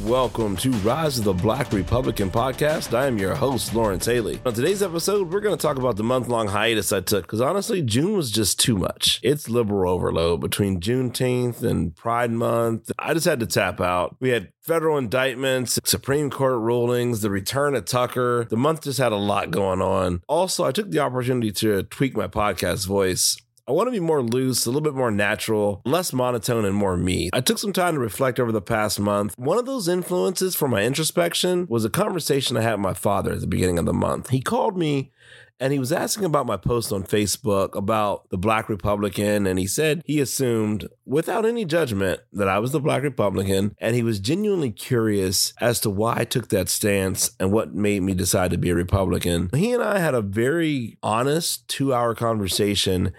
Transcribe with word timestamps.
Welcome 0.00 0.56
to 0.56 0.70
Rise 0.70 1.18
of 1.18 1.24
the 1.24 1.34
Black 1.34 1.70
Republican 1.70 2.30
podcast. 2.30 2.96
I 2.96 3.06
am 3.06 3.18
your 3.18 3.34
host, 3.34 3.74
Laurence 3.74 4.06
Haley. 4.06 4.40
On 4.46 4.54
today's 4.54 4.82
episode, 4.82 5.30
we're 5.30 5.40
going 5.40 5.56
to 5.56 5.60
talk 5.60 5.76
about 5.76 5.96
the 5.96 6.02
month 6.02 6.28
long 6.28 6.48
hiatus 6.48 6.94
I 6.94 7.02
took 7.02 7.24
because 7.24 7.42
honestly, 7.42 7.82
June 7.82 8.16
was 8.16 8.30
just 8.30 8.58
too 8.58 8.78
much. 8.78 9.20
It's 9.22 9.50
liberal 9.50 9.92
overload 9.92 10.40
between 10.40 10.80
Juneteenth 10.80 11.62
and 11.62 11.94
Pride 11.94 12.30
Month. 12.30 12.90
I 12.98 13.12
just 13.12 13.26
had 13.26 13.40
to 13.40 13.46
tap 13.46 13.82
out. 13.82 14.16
We 14.18 14.30
had 14.30 14.48
federal 14.62 14.96
indictments, 14.96 15.78
Supreme 15.84 16.30
Court 16.30 16.58
rulings, 16.58 17.20
the 17.20 17.30
return 17.30 17.74
of 17.74 17.84
Tucker. 17.84 18.46
The 18.48 18.56
month 18.56 18.84
just 18.84 18.98
had 18.98 19.12
a 19.12 19.16
lot 19.16 19.50
going 19.50 19.82
on. 19.82 20.22
Also, 20.26 20.64
I 20.64 20.72
took 20.72 20.90
the 20.90 21.00
opportunity 21.00 21.52
to 21.52 21.82
tweak 21.82 22.16
my 22.16 22.28
podcast 22.28 22.86
voice. 22.86 23.36
I 23.68 23.72
want 23.72 23.86
to 23.86 23.92
be 23.92 24.00
more 24.00 24.22
loose, 24.22 24.66
a 24.66 24.70
little 24.70 24.80
bit 24.80 24.94
more 24.94 25.12
natural, 25.12 25.82
less 25.84 26.12
monotone, 26.12 26.64
and 26.64 26.74
more 26.74 26.96
me. 26.96 27.30
I 27.32 27.40
took 27.40 27.58
some 27.58 27.72
time 27.72 27.94
to 27.94 28.00
reflect 28.00 28.40
over 28.40 28.50
the 28.50 28.60
past 28.60 28.98
month. 28.98 29.34
One 29.38 29.56
of 29.56 29.66
those 29.66 29.86
influences 29.86 30.56
for 30.56 30.66
my 30.66 30.82
introspection 30.82 31.66
was 31.68 31.84
a 31.84 31.90
conversation 31.90 32.56
I 32.56 32.62
had 32.62 32.72
with 32.72 32.80
my 32.80 32.94
father 32.94 33.32
at 33.32 33.40
the 33.40 33.46
beginning 33.46 33.78
of 33.78 33.86
the 33.86 33.92
month. 33.92 34.30
He 34.30 34.40
called 34.40 34.76
me 34.76 35.12
and 35.62 35.72
he 35.72 35.78
was 35.78 35.92
asking 35.92 36.24
about 36.24 36.44
my 36.44 36.56
post 36.56 36.92
on 36.92 37.04
Facebook 37.04 37.76
about 37.76 38.28
the 38.30 38.36
Black 38.36 38.68
Republican. 38.68 39.46
And 39.46 39.60
he 39.60 39.68
said 39.68 40.02
he 40.04 40.18
assumed, 40.18 40.88
without 41.06 41.46
any 41.46 41.64
judgment, 41.64 42.20
that 42.32 42.48
I 42.48 42.58
was 42.58 42.72
the 42.72 42.80
Black 42.80 43.04
Republican. 43.04 43.76
And 43.78 43.94
he 43.94 44.02
was 44.02 44.18
genuinely 44.18 44.72
curious 44.72 45.54
as 45.60 45.78
to 45.80 45.90
why 45.90 46.14
I 46.16 46.24
took 46.24 46.48
that 46.48 46.68
stance 46.68 47.30
and 47.38 47.52
what 47.52 47.74
made 47.74 48.02
me 48.02 48.12
decide 48.12 48.50
to 48.50 48.58
be 48.58 48.70
a 48.70 48.74
Republican. 48.74 49.50
He 49.54 49.72
and 49.72 49.84
I 49.84 50.00
had 50.00 50.14
a 50.14 50.20
very 50.20 50.98
honest 51.00 51.68
two 51.68 51.94
hour 51.94 52.16
conversation. 52.16 53.12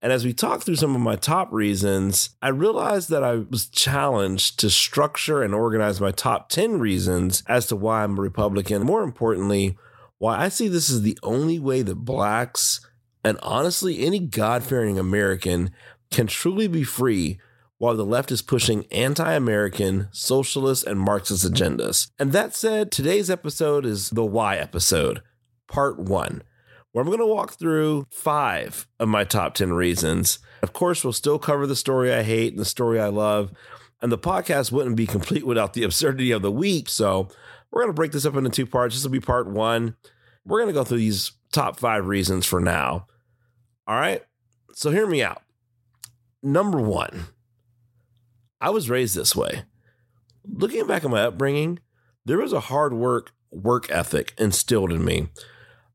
And 0.00 0.12
as 0.12 0.24
we 0.24 0.32
talked 0.32 0.64
through 0.64 0.76
some 0.76 0.94
of 0.94 1.00
my 1.00 1.16
top 1.16 1.52
reasons, 1.52 2.30
I 2.40 2.48
realized 2.48 3.10
that 3.10 3.24
I 3.24 3.36
was 3.36 3.66
challenged 3.66 4.60
to 4.60 4.70
structure 4.70 5.42
and 5.42 5.54
organize 5.54 6.00
my 6.00 6.12
top 6.12 6.48
10 6.50 6.78
reasons 6.78 7.42
as 7.48 7.66
to 7.66 7.76
why 7.76 8.04
I'm 8.04 8.16
a 8.16 8.22
Republican. 8.22 8.84
More 8.84 9.02
importantly, 9.02 9.76
why 10.18 10.38
I 10.38 10.48
see 10.50 10.68
this 10.68 10.88
as 10.88 11.02
the 11.02 11.18
only 11.22 11.58
way 11.58 11.82
that 11.82 11.96
blacks 11.96 12.80
and 13.24 13.38
honestly 13.42 14.06
any 14.06 14.20
God 14.20 14.62
fearing 14.62 14.98
American 14.98 15.70
can 16.12 16.28
truly 16.28 16.68
be 16.68 16.84
free 16.84 17.40
while 17.78 17.96
the 17.96 18.04
left 18.04 18.30
is 18.30 18.42
pushing 18.42 18.86
anti 18.92 19.32
American, 19.32 20.08
socialist, 20.12 20.86
and 20.86 21.00
Marxist 21.00 21.44
agendas. 21.44 22.10
And 22.18 22.32
that 22.32 22.54
said, 22.54 22.92
today's 22.92 23.30
episode 23.30 23.84
is 23.84 24.10
the 24.10 24.24
Why 24.24 24.56
episode, 24.56 25.22
part 25.66 25.98
one 25.98 26.42
where 26.98 27.04
I'm 27.04 27.10
going 27.10 27.20
to 27.20 27.32
walk 27.32 27.52
through 27.52 28.08
five 28.10 28.88
of 28.98 29.06
my 29.06 29.22
top 29.22 29.54
10 29.54 29.72
reasons. 29.72 30.40
Of 30.64 30.72
course, 30.72 31.04
we'll 31.04 31.12
still 31.12 31.38
cover 31.38 31.64
the 31.64 31.76
story 31.76 32.12
I 32.12 32.24
hate 32.24 32.52
and 32.52 32.58
the 32.58 32.64
story 32.64 32.98
I 32.98 33.06
love. 33.06 33.52
And 34.02 34.10
the 34.10 34.18
podcast 34.18 34.72
wouldn't 34.72 34.96
be 34.96 35.06
complete 35.06 35.46
without 35.46 35.74
the 35.74 35.82
absurdity 35.84 36.32
of 36.32 36.42
the 36.42 36.50
week. 36.50 36.88
So 36.88 37.28
we're 37.70 37.82
going 37.82 37.92
to 37.92 37.96
break 37.96 38.10
this 38.10 38.26
up 38.26 38.34
into 38.34 38.50
two 38.50 38.66
parts. 38.66 38.96
This 38.96 39.04
will 39.04 39.12
be 39.12 39.20
part 39.20 39.48
one. 39.48 39.94
We're 40.44 40.58
going 40.58 40.74
to 40.74 40.80
go 40.80 40.82
through 40.82 40.98
these 40.98 41.30
top 41.52 41.78
five 41.78 42.04
reasons 42.08 42.46
for 42.46 42.58
now. 42.58 43.06
All 43.86 43.94
right. 43.94 44.24
So 44.72 44.90
hear 44.90 45.06
me 45.06 45.22
out. 45.22 45.42
Number 46.42 46.80
one, 46.80 47.26
I 48.60 48.70
was 48.70 48.90
raised 48.90 49.14
this 49.14 49.36
way. 49.36 49.62
Looking 50.44 50.88
back 50.88 51.04
at 51.04 51.10
my 51.10 51.22
upbringing, 51.22 51.78
there 52.24 52.38
was 52.38 52.52
a 52.52 52.58
hard 52.58 52.92
work 52.92 53.34
work 53.52 53.88
ethic 53.88 54.34
instilled 54.36 54.90
in 54.90 55.04
me. 55.04 55.28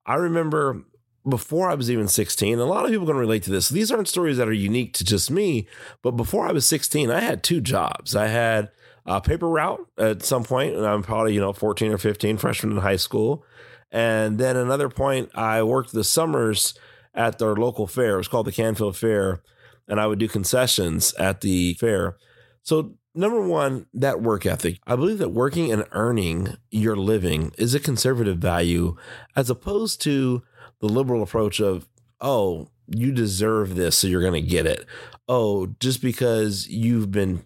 I 0.05 0.15
remember 0.15 0.85
before 1.27 1.69
I 1.69 1.75
was 1.75 1.89
even 1.89 2.07
16, 2.07 2.59
a 2.59 2.65
lot 2.65 2.85
of 2.85 2.91
people 2.91 3.07
can 3.07 3.15
relate 3.15 3.43
to 3.43 3.51
this. 3.51 3.69
These 3.69 3.91
aren't 3.91 4.07
stories 4.07 4.37
that 4.37 4.47
are 4.47 4.53
unique 4.53 4.93
to 4.93 5.03
just 5.03 5.31
me, 5.31 5.67
but 6.01 6.11
before 6.11 6.47
I 6.47 6.51
was 6.51 6.65
16, 6.65 7.09
I 7.09 7.21
had 7.21 7.43
two 7.43 7.61
jobs. 7.61 8.15
I 8.15 8.27
had 8.27 8.71
a 9.05 9.21
paper 9.21 9.49
route 9.49 9.85
at 9.97 10.23
some 10.23 10.43
point, 10.43 10.75
and 10.75 10.85
I'm 10.85 11.03
probably, 11.03 11.33
you 11.33 11.41
know, 11.41 11.53
14 11.53 11.91
or 11.91 11.97
15, 11.97 12.37
freshman 12.37 12.73
in 12.73 12.79
high 12.79 12.97
school. 12.97 13.45
And 13.91 14.37
then 14.37 14.55
another 14.55 14.89
point, 14.89 15.29
I 15.35 15.63
worked 15.63 15.93
the 15.93 16.03
summers 16.03 16.73
at 17.13 17.39
their 17.39 17.55
local 17.55 17.87
fair. 17.87 18.15
It 18.15 18.17
was 18.17 18.27
called 18.27 18.47
the 18.47 18.51
Canfield 18.51 18.97
Fair, 18.97 19.41
and 19.87 19.99
I 19.99 20.07
would 20.07 20.19
do 20.19 20.27
concessions 20.27 21.13
at 21.15 21.41
the 21.41 21.75
fair. 21.75 22.17
So 22.63 22.95
Number 23.15 23.41
one, 23.41 23.85
that 23.93 24.23
work 24.23 24.45
ethic. 24.45 24.79
I 24.87 24.95
believe 24.95 25.19
that 25.19 25.29
working 25.29 25.71
and 25.71 25.85
earning 25.91 26.57
your 26.71 26.95
living 26.95 27.51
is 27.59 27.75
a 27.75 27.79
conservative 27.79 28.39
value 28.39 28.95
as 29.35 29.51
opposed 29.51 30.01
to 30.01 30.41
the 30.83 30.89
liberal 30.89 31.23
approach 31.23 31.61
of, 31.61 31.87
oh, 32.19 32.67
you 32.87 33.13
deserve 33.13 33.75
this, 33.75 33.97
so 33.97 34.05
you're 34.05 34.21
going 34.21 34.33
to 34.33 34.41
get 34.41 34.65
it. 34.65 34.85
Oh, 35.29 35.67
just 35.79 36.01
because 36.01 36.67
you've 36.67 37.09
been 37.09 37.45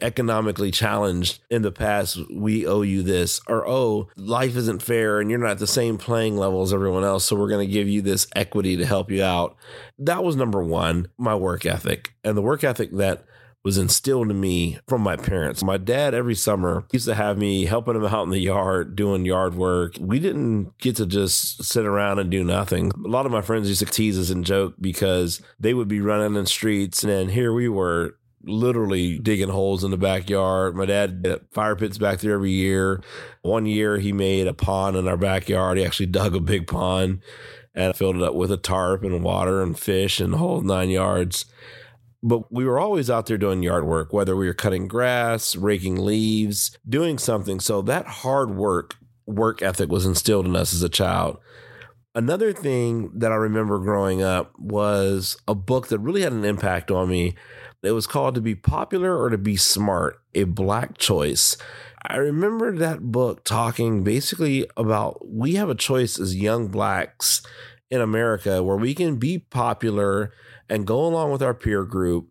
economically 0.00 0.70
challenged 0.70 1.40
in 1.50 1.60
the 1.60 1.70
past, 1.70 2.18
we 2.32 2.66
owe 2.66 2.80
you 2.80 3.02
this. 3.02 3.42
Or, 3.46 3.68
oh, 3.68 4.08
life 4.16 4.56
isn't 4.56 4.80
fair 4.80 5.20
and 5.20 5.28
you're 5.28 5.38
not 5.38 5.50
at 5.50 5.58
the 5.58 5.66
same 5.66 5.98
playing 5.98 6.38
level 6.38 6.62
as 6.62 6.72
everyone 6.72 7.04
else. 7.04 7.26
So 7.26 7.36
we're 7.36 7.50
going 7.50 7.66
to 7.66 7.70
give 7.72 7.88
you 7.88 8.00
this 8.00 8.26
equity 8.34 8.78
to 8.78 8.86
help 8.86 9.10
you 9.10 9.22
out. 9.22 9.58
That 9.98 10.24
was 10.24 10.34
number 10.34 10.62
one, 10.62 11.08
my 11.18 11.34
work 11.34 11.66
ethic. 11.66 12.14
And 12.24 12.38
the 12.38 12.42
work 12.42 12.64
ethic 12.64 12.90
that 12.92 13.26
was 13.64 13.78
instilled 13.78 14.30
in 14.30 14.40
me 14.40 14.78
from 14.86 15.00
my 15.00 15.16
parents. 15.16 15.62
My 15.62 15.76
dad, 15.76 16.14
every 16.14 16.34
summer, 16.34 16.84
used 16.92 17.06
to 17.06 17.14
have 17.14 17.36
me 17.36 17.64
helping 17.64 17.96
him 17.96 18.04
out 18.04 18.22
in 18.24 18.30
the 18.30 18.38
yard, 18.38 18.94
doing 18.94 19.24
yard 19.24 19.54
work. 19.54 19.96
We 20.00 20.20
didn't 20.20 20.78
get 20.78 20.96
to 20.96 21.06
just 21.06 21.64
sit 21.64 21.84
around 21.84 22.18
and 22.18 22.30
do 22.30 22.44
nothing. 22.44 22.92
A 23.04 23.08
lot 23.08 23.26
of 23.26 23.32
my 23.32 23.42
friends 23.42 23.68
used 23.68 23.80
to 23.80 23.86
tease 23.86 24.18
us 24.18 24.30
and 24.30 24.44
joke 24.44 24.74
because 24.80 25.42
they 25.58 25.74
would 25.74 25.88
be 25.88 26.00
running 26.00 26.36
in 26.36 26.46
streets, 26.46 27.02
and 27.02 27.12
then 27.12 27.28
here 27.30 27.52
we 27.52 27.68
were 27.68 28.16
literally 28.44 29.18
digging 29.18 29.48
holes 29.48 29.82
in 29.82 29.90
the 29.90 29.96
backyard. 29.96 30.76
My 30.76 30.86
dad 30.86 31.40
fire 31.50 31.74
pits 31.74 31.98
back 31.98 32.20
there 32.20 32.34
every 32.34 32.52
year. 32.52 33.02
One 33.42 33.66
year 33.66 33.98
he 33.98 34.12
made 34.12 34.46
a 34.46 34.54
pond 34.54 34.96
in 34.96 35.08
our 35.08 35.16
backyard. 35.16 35.78
He 35.78 35.84
actually 35.84 36.06
dug 36.06 36.36
a 36.36 36.40
big 36.40 36.68
pond 36.68 37.20
and 37.74 37.96
filled 37.96 38.16
it 38.16 38.22
up 38.22 38.34
with 38.34 38.52
a 38.52 38.56
tarp 38.56 39.02
and 39.02 39.22
water 39.22 39.62
and 39.62 39.78
fish 39.78 40.20
and 40.20 40.36
whole 40.36 40.60
nine 40.60 40.90
yards 40.90 41.46
but 42.22 42.52
we 42.52 42.64
were 42.64 42.78
always 42.78 43.10
out 43.10 43.26
there 43.26 43.38
doing 43.38 43.62
yard 43.62 43.86
work, 43.86 44.12
whether 44.12 44.36
we 44.36 44.46
were 44.46 44.54
cutting 44.54 44.88
grass, 44.88 45.54
raking 45.54 45.96
leaves, 45.96 46.76
doing 46.88 47.18
something. 47.18 47.60
So 47.60 47.82
that 47.82 48.06
hard 48.06 48.56
work, 48.56 48.96
work 49.26 49.62
ethic 49.62 49.90
was 49.90 50.06
instilled 50.06 50.46
in 50.46 50.56
us 50.56 50.72
as 50.72 50.82
a 50.82 50.88
child. 50.88 51.38
Another 52.14 52.52
thing 52.52 53.10
that 53.14 53.30
I 53.30 53.36
remember 53.36 53.78
growing 53.78 54.22
up 54.22 54.52
was 54.58 55.36
a 55.46 55.54
book 55.54 55.88
that 55.88 56.00
really 56.00 56.22
had 56.22 56.32
an 56.32 56.44
impact 56.44 56.90
on 56.90 57.08
me. 57.08 57.36
It 57.82 57.92
was 57.92 58.08
called 58.08 58.34
To 58.34 58.40
Be 58.40 58.56
Popular 58.56 59.16
or 59.16 59.30
To 59.30 59.38
Be 59.38 59.56
Smart, 59.56 60.20
a 60.34 60.44
Black 60.44 60.98
Choice. 60.98 61.56
I 62.02 62.16
remember 62.16 62.76
that 62.76 63.12
book 63.12 63.44
talking 63.44 64.02
basically 64.02 64.66
about 64.76 65.28
we 65.28 65.54
have 65.54 65.68
a 65.68 65.74
choice 65.76 66.18
as 66.18 66.34
young 66.34 66.68
blacks 66.68 67.42
in 67.90 68.00
America 68.00 68.62
where 68.62 68.76
we 68.76 68.94
can 68.94 69.16
be 69.16 69.38
popular 69.38 70.32
and 70.68 70.86
go 70.86 71.04
along 71.04 71.32
with 71.32 71.42
our 71.42 71.54
peer 71.54 71.84
group, 71.84 72.28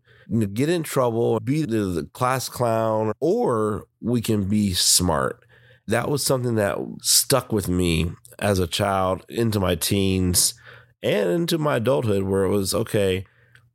get 0.54 0.70
in 0.70 0.84
trouble, 0.84 1.40
be 1.40 1.66
the 1.66 2.08
class 2.14 2.50
clown, 2.50 3.14
or 3.20 3.86
we 4.02 4.22
can 4.22 4.48
be 4.48 4.74
smart. 4.74 5.44
That 5.88 6.10
was 6.10 6.24
something 6.24 6.56
that 6.56 6.78
stuck 7.02 7.52
with 7.52 7.68
me 7.68 8.12
as 8.40 8.60
a 8.60 8.68
child 8.68 9.26
into 9.30 9.60
my 9.60 9.76
teens 9.76 10.54
and 11.02 11.30
into 11.30 11.58
my 11.58 11.78
adulthood, 11.78 12.24
where 12.24 12.44
it 12.44 12.50
was 12.50 12.74
okay, 12.74 13.26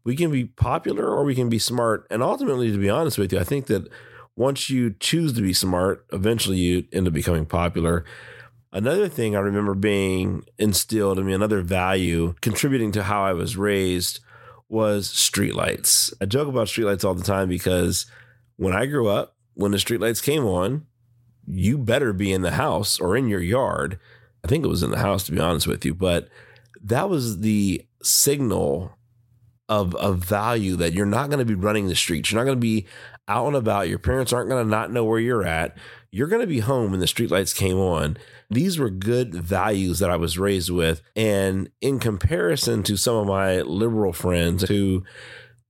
we 0.05 0.17
can 0.17 0.31
be 0.31 0.45
popular 0.45 1.07
or 1.07 1.25
we 1.25 1.35
can 1.35 1.49
be 1.49 1.59
smart. 1.59 2.07
And 2.11 2.23
ultimately, 2.23 2.71
to 2.71 2.79
be 2.79 2.91
honest 2.91 3.19
with 3.19 3.33
you, 3.33 3.39
I 3.39 3.45
think 3.45 3.67
that 3.67 3.89
once 4.37 4.71
you 4.71 4.95
choose 4.99 5.33
to 5.35 5.43
be 5.43 5.53
smart, 5.53 6.05
eventually 6.13 6.59
you 6.59 6.85
end 6.93 7.07
up 7.07 7.13
becoming 7.13 7.47
popular. 7.47 8.05
Another 8.73 9.09
thing 9.09 9.37
I 9.37 9.41
remember 9.41 9.75
being 9.75 10.45
instilled 10.59 11.19
in 11.19 11.27
me, 11.27 11.35
another 11.35 11.61
value 11.61 12.35
contributing 12.41 12.91
to 12.93 13.03
how 13.03 13.23
I 13.23 13.35
was 13.35 13.57
raised 13.57 14.21
was 14.69 15.09
streetlights. 15.09 16.15
I 16.21 16.25
joke 16.25 16.49
about 16.49 16.69
streetlights 16.69 17.05
all 17.05 17.15
the 17.15 17.23
time 17.23 17.49
because 17.49 18.07
when 18.57 18.73
I 18.73 18.87
grew 18.87 19.09
up, 19.09 19.37
when 19.55 19.73
the 19.73 19.77
streetlights 19.77 20.23
came 20.23 20.47
on, 20.47 20.87
you 21.47 21.77
better 21.77 22.15
be 22.15 22.33
in 22.33 22.41
the 22.41 22.53
house 22.53 22.99
or 22.99 23.15
in 23.17 23.29
your 23.29 23.43
yard. 23.43 23.99
I 24.43 24.49
think 24.49 24.65
it 24.65 24.69
was 24.69 24.83
in 24.83 24.91
the 24.91 24.99
house, 24.99 25.25
to 25.25 25.33
be 25.33 25.41
honest 25.41 25.67
with 25.67 25.85
you, 25.85 25.93
but 25.93 26.29
that 26.83 27.11
was 27.11 27.41
the 27.41 27.87
signal 28.03 28.97
of 29.69 29.95
of 29.97 30.19
value 30.19 30.77
that 30.77 30.93
you're 30.93 31.07
not 31.07 31.29
going 31.29 31.39
to 31.39 31.45
be 31.45 31.55
running 31.55 31.87
the 31.89 31.95
streets. 31.95 32.31
You're 32.31 32.41
not 32.41 32.47
going 32.47 32.59
to 32.59 32.61
be 32.61 32.87
out 33.29 33.47
and 33.47 33.57
about. 33.57 33.89
Your 33.89 33.99
parents 33.99 34.33
aren't 34.33 34.49
going 34.49 34.65
to 34.65 34.71
not 34.71 34.93
know 34.93 35.05
where 35.05 35.21
you're 35.21 35.47
at. 35.47 35.77
You're 36.11 36.29
going 36.29 36.43
to 36.43 36.47
be 36.47 36.61
home 36.61 36.91
when 36.91 37.01
the 37.01 37.07
streetlights 37.07 37.55
came 37.55 37.79
on. 37.79 38.17
These 38.53 38.79
were 38.79 38.91
good 38.91 39.35
values 39.35 39.99
that 39.99 40.11
I 40.11 40.17
was 40.17 40.39
raised 40.39 40.71
with. 40.71 41.03
And 41.17 41.71
in 41.81 41.99
comparison 41.99 42.83
to 42.85 42.97
some 42.97 43.17
of 43.17 43.27
my 43.27 43.63
liberal 43.63 44.13
friends 44.13 44.69
who 44.69 45.05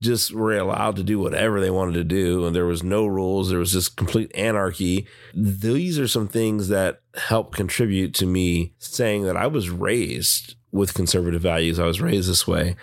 just 0.03 0.33
were 0.33 0.57
allowed 0.57 0.97
to 0.97 1.03
do 1.03 1.17
whatever 1.17 1.61
they 1.61 1.71
wanted 1.71 1.93
to 1.93 2.03
do 2.03 2.45
and 2.45 2.53
there 2.53 2.65
was 2.65 2.83
no 2.83 3.05
rules 3.05 3.49
there 3.49 3.57
was 3.57 3.71
just 3.71 3.95
complete 3.95 4.29
anarchy 4.35 5.07
these 5.33 5.97
are 5.97 6.09
some 6.09 6.27
things 6.27 6.67
that 6.67 6.99
help 7.15 7.55
contribute 7.55 8.13
to 8.13 8.25
me 8.25 8.73
saying 8.79 9.23
that 9.23 9.37
i 9.37 9.47
was 9.47 9.69
raised 9.69 10.55
with 10.73 10.93
conservative 10.93 11.41
values 11.41 11.79
i 11.79 11.85
was 11.85 12.01
raised 12.01 12.29
this 12.29 12.45
way 12.45 12.75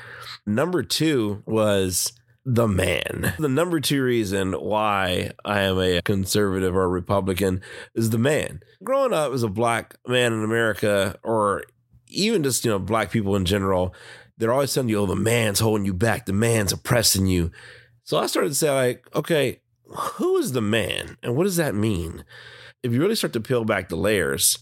number 0.47 0.83
two 0.83 1.43
was 1.45 2.15
the 2.45 2.67
man. 2.67 3.35
The 3.39 3.49
number 3.49 3.81
two 3.81 4.03
reason 4.03 4.53
why 4.53 5.33
I 5.45 5.61
am 5.61 5.79
a 5.79 6.01
conservative 6.03 6.75
or 6.75 6.89
Republican 6.89 7.61
is 7.95 8.11
the 8.11 8.19
man. 8.19 8.61
Growing 8.83 9.13
up 9.13 9.33
as 9.33 9.43
a 9.43 9.49
black 9.49 9.97
man 10.07 10.33
in 10.33 10.43
America, 10.43 11.17
or 11.23 11.65
even 12.09 12.43
just, 12.43 12.65
you 12.65 12.71
know, 12.71 12.79
black 12.79 13.11
people 13.11 13.37
in 13.37 13.45
general, 13.45 13.95
they're 14.39 14.53
always 14.53 14.73
telling 14.73 14.89
you, 14.89 15.01
oh, 15.01 15.07
the 15.07 15.17
man's 15.17 15.61
holding 15.61 15.85
you 15.85 15.93
back, 15.95 16.27
the 16.27 16.33
man's 16.33 16.73
oppressing 16.73 17.27
you. 17.27 17.51
So 18.05 18.19
I 18.19 18.27
started 18.27 18.49
to 18.49 18.55
say, 18.55 18.71
like, 18.71 19.07
okay, 19.15 19.61
who 19.85 20.39
is 20.39 20.53
the 20.53 20.63
man 20.63 21.19
and 21.23 21.37
what 21.37 21.45
does 21.45 21.57
that 21.57 21.75
mean? 21.75 22.25
If 22.83 22.93
you 22.93 23.01
really 23.01 23.17
start 23.17 23.35
to 23.35 23.41
peel 23.41 23.65
back 23.65 23.89
the 23.89 23.97
layers, 23.97 24.59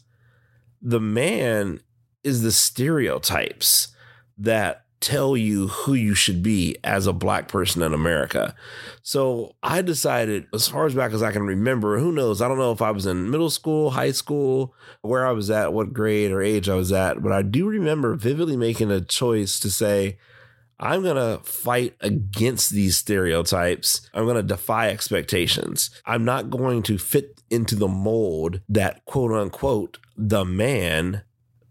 the 0.82 1.00
man 1.00 1.80
is 2.24 2.42
the 2.42 2.50
stereotypes 2.50 3.88
that 4.36 4.84
tell 5.00 5.36
you 5.36 5.68
who 5.68 5.94
you 5.94 6.14
should 6.14 6.42
be 6.42 6.76
as 6.82 7.06
a 7.06 7.12
black 7.12 7.48
person 7.48 7.82
in 7.82 7.94
America. 7.94 8.54
So 9.02 9.54
I 9.62 9.82
decided, 9.82 10.46
as 10.52 10.68
far 10.68 10.86
as 10.86 10.94
back 10.94 11.12
as 11.12 11.22
I 11.22 11.32
can 11.32 11.42
remember, 11.42 11.98
who 11.98 12.12
knows? 12.12 12.42
I 12.42 12.48
don't 12.48 12.58
know 12.58 12.72
if 12.72 12.82
I 12.82 12.90
was 12.90 13.06
in 13.06 13.30
middle 13.30 13.50
school, 13.50 13.90
high 13.90 14.10
school, 14.10 14.74
where 15.02 15.26
I 15.26 15.32
was 15.32 15.50
at, 15.50 15.72
what 15.72 15.92
grade 15.92 16.32
or 16.32 16.42
age 16.42 16.68
I 16.68 16.74
was 16.74 16.92
at, 16.92 17.22
but 17.22 17.32
I 17.32 17.42
do 17.42 17.68
remember 17.68 18.14
vividly 18.14 18.56
making 18.56 18.90
a 18.90 19.00
choice 19.00 19.60
to 19.60 19.70
say, 19.70 20.18
I'm 20.80 21.02
going 21.02 21.16
to 21.16 21.42
fight 21.44 21.96
against 22.00 22.70
these 22.70 22.96
stereotypes. 22.96 24.08
I'm 24.14 24.24
going 24.24 24.36
to 24.36 24.42
defy 24.42 24.90
expectations. 24.90 25.90
I'm 26.06 26.24
not 26.24 26.50
going 26.50 26.82
to 26.84 26.98
fit 26.98 27.42
into 27.50 27.74
the 27.74 27.88
mold 27.88 28.60
that 28.68 29.04
quote 29.04 29.32
unquote 29.32 29.98
the 30.16 30.44
man 30.44 31.22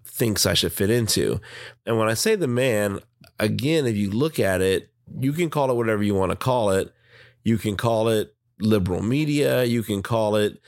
thinks 0.06 0.46
I 0.46 0.56
should 0.56 0.74
fit 0.74 0.90
into. 0.90 1.40
And 1.86 1.98
when 1.98 2.10
I 2.10 2.16
say 2.16 2.36
the 2.36 2.48
man, 2.48 3.00
again, 3.40 3.86
if 3.86 3.96
you 3.96 4.10
look 4.10 4.40
at 4.40 4.62
it, 4.62 4.90
you 5.20 5.34
can 5.34 5.50
call 5.50 5.72
it 5.72 5.76
whatever 5.76 6.04
you 6.04 6.16
want 6.16 6.32
to 6.32 6.36
call 6.36 6.72
it. 6.72 6.94
You 7.44 7.58
can 7.58 7.78
call 7.78 8.10
it 8.10 8.36
liberal 8.60 9.02
media. 9.02 9.64
You 9.64 9.84
can 9.84 10.04
call 10.04 10.36
it 10.36 10.60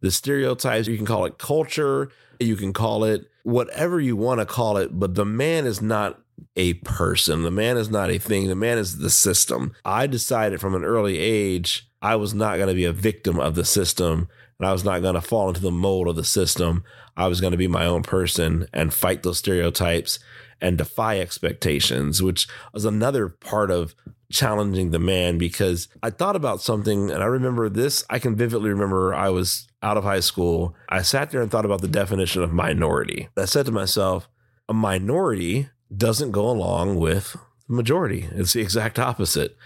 the 0.00 0.10
stereotypes. 0.10 0.86
You 0.86 0.96
can 0.96 1.06
call 1.06 1.24
it 1.24 1.38
culture. 1.38 2.10
You 2.38 2.56
can 2.56 2.72
call 2.72 3.04
it 3.04 3.28
whatever 3.42 4.00
you 4.00 4.16
want 4.16 4.40
to 4.40 4.46
call 4.46 4.76
it. 4.76 4.98
But 4.98 5.14
the 5.14 5.24
man 5.24 5.66
is 5.66 5.82
not 5.82 6.20
a 6.56 6.74
person. 6.74 7.42
The 7.42 7.50
man 7.50 7.76
is 7.76 7.90
not 7.90 8.10
a 8.10 8.18
thing. 8.18 8.46
The 8.46 8.54
man 8.54 8.78
is 8.78 8.98
the 8.98 9.10
system. 9.10 9.74
I 9.84 10.06
decided 10.06 10.60
from 10.60 10.74
an 10.74 10.84
early 10.84 11.18
age 11.18 11.88
I 12.00 12.14
was 12.16 12.32
not 12.34 12.56
going 12.56 12.68
to 12.68 12.74
be 12.74 12.84
a 12.84 12.92
victim 12.92 13.40
of 13.40 13.56
the 13.56 13.64
system 13.64 14.28
and 14.58 14.68
I 14.68 14.72
was 14.72 14.84
not 14.84 15.02
going 15.02 15.14
to 15.14 15.20
fall 15.20 15.48
into 15.48 15.60
the 15.60 15.70
mold 15.70 16.08
of 16.08 16.16
the 16.16 16.24
system. 16.24 16.84
I 17.16 17.26
was 17.26 17.40
going 17.40 17.50
to 17.50 17.56
be 17.56 17.68
my 17.68 17.86
own 17.86 18.02
person 18.02 18.66
and 18.72 18.94
fight 18.94 19.22
those 19.22 19.38
stereotypes 19.38 20.18
and 20.60 20.78
defy 20.78 21.18
expectations, 21.18 22.22
which 22.22 22.48
was 22.72 22.84
another 22.84 23.28
part 23.28 23.70
of 23.70 23.94
challenging 24.30 24.90
the 24.90 24.98
man 24.98 25.38
because 25.38 25.88
I 26.02 26.10
thought 26.10 26.36
about 26.36 26.60
something 26.60 27.10
and 27.10 27.22
I 27.22 27.26
remember 27.26 27.68
this. 27.68 28.04
I 28.10 28.18
can 28.18 28.36
vividly 28.36 28.70
remember 28.70 29.14
I 29.14 29.30
was 29.30 29.66
out 29.82 29.96
of 29.96 30.04
high 30.04 30.20
school. 30.20 30.74
I 30.88 31.02
sat 31.02 31.30
there 31.30 31.40
and 31.40 31.50
thought 31.50 31.64
about 31.64 31.80
the 31.80 31.88
definition 31.88 32.42
of 32.42 32.52
minority. 32.52 33.28
I 33.36 33.46
said 33.46 33.66
to 33.66 33.72
myself, 33.72 34.28
a 34.68 34.74
minority 34.74 35.68
doesn't 35.94 36.32
go 36.32 36.48
along 36.50 36.96
with 36.96 37.36
the 37.68 37.74
majority, 37.74 38.28
it's 38.32 38.52
the 38.52 38.60
exact 38.60 38.98
opposite. 38.98 39.56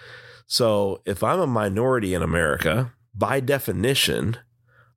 So 0.47 1.01
if 1.07 1.23
I'm 1.23 1.41
a 1.41 1.47
minority 1.47 2.15
in 2.15 2.23
America, 2.23 2.93
by 3.15 3.41
definition, 3.41 4.37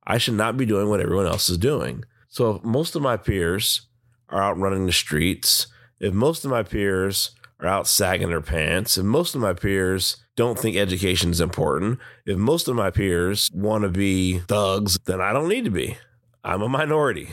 I 0.06 0.18
should 0.18 0.34
not 0.34 0.56
be 0.56 0.66
doing 0.66 0.88
what 0.88 1.00
everyone 1.00 1.26
else 1.26 1.48
is 1.48 1.58
doing. 1.58 2.04
So 2.28 2.60
most 2.62 2.94
of 2.94 3.02
my 3.02 3.16
peers 3.16 3.88
are 4.28 4.42
out 4.42 4.58
running 4.58 4.86
the 4.86 4.92
streets, 4.92 5.66
if 6.00 6.12
most 6.12 6.44
of 6.44 6.50
my 6.50 6.62
peers 6.62 7.30
are 7.60 7.68
out 7.68 7.86
sagging 7.86 8.28
their 8.28 8.40
pants, 8.40 8.98
if 8.98 9.04
most 9.04 9.34
of 9.34 9.40
my 9.40 9.52
peers 9.52 10.16
don't 10.36 10.58
think 10.58 10.76
education 10.76 11.30
is 11.30 11.40
important, 11.40 11.98
if 12.26 12.36
most 12.36 12.68
of 12.68 12.76
my 12.76 12.90
peers 12.90 13.50
want 13.54 13.82
to 13.82 13.88
be 13.88 14.40
thugs, 14.40 14.98
then 15.06 15.20
I 15.20 15.32
don't 15.32 15.48
need 15.48 15.64
to 15.64 15.70
be. 15.70 15.96
I'm 16.44 16.62
a 16.62 16.68
minority. 16.68 17.30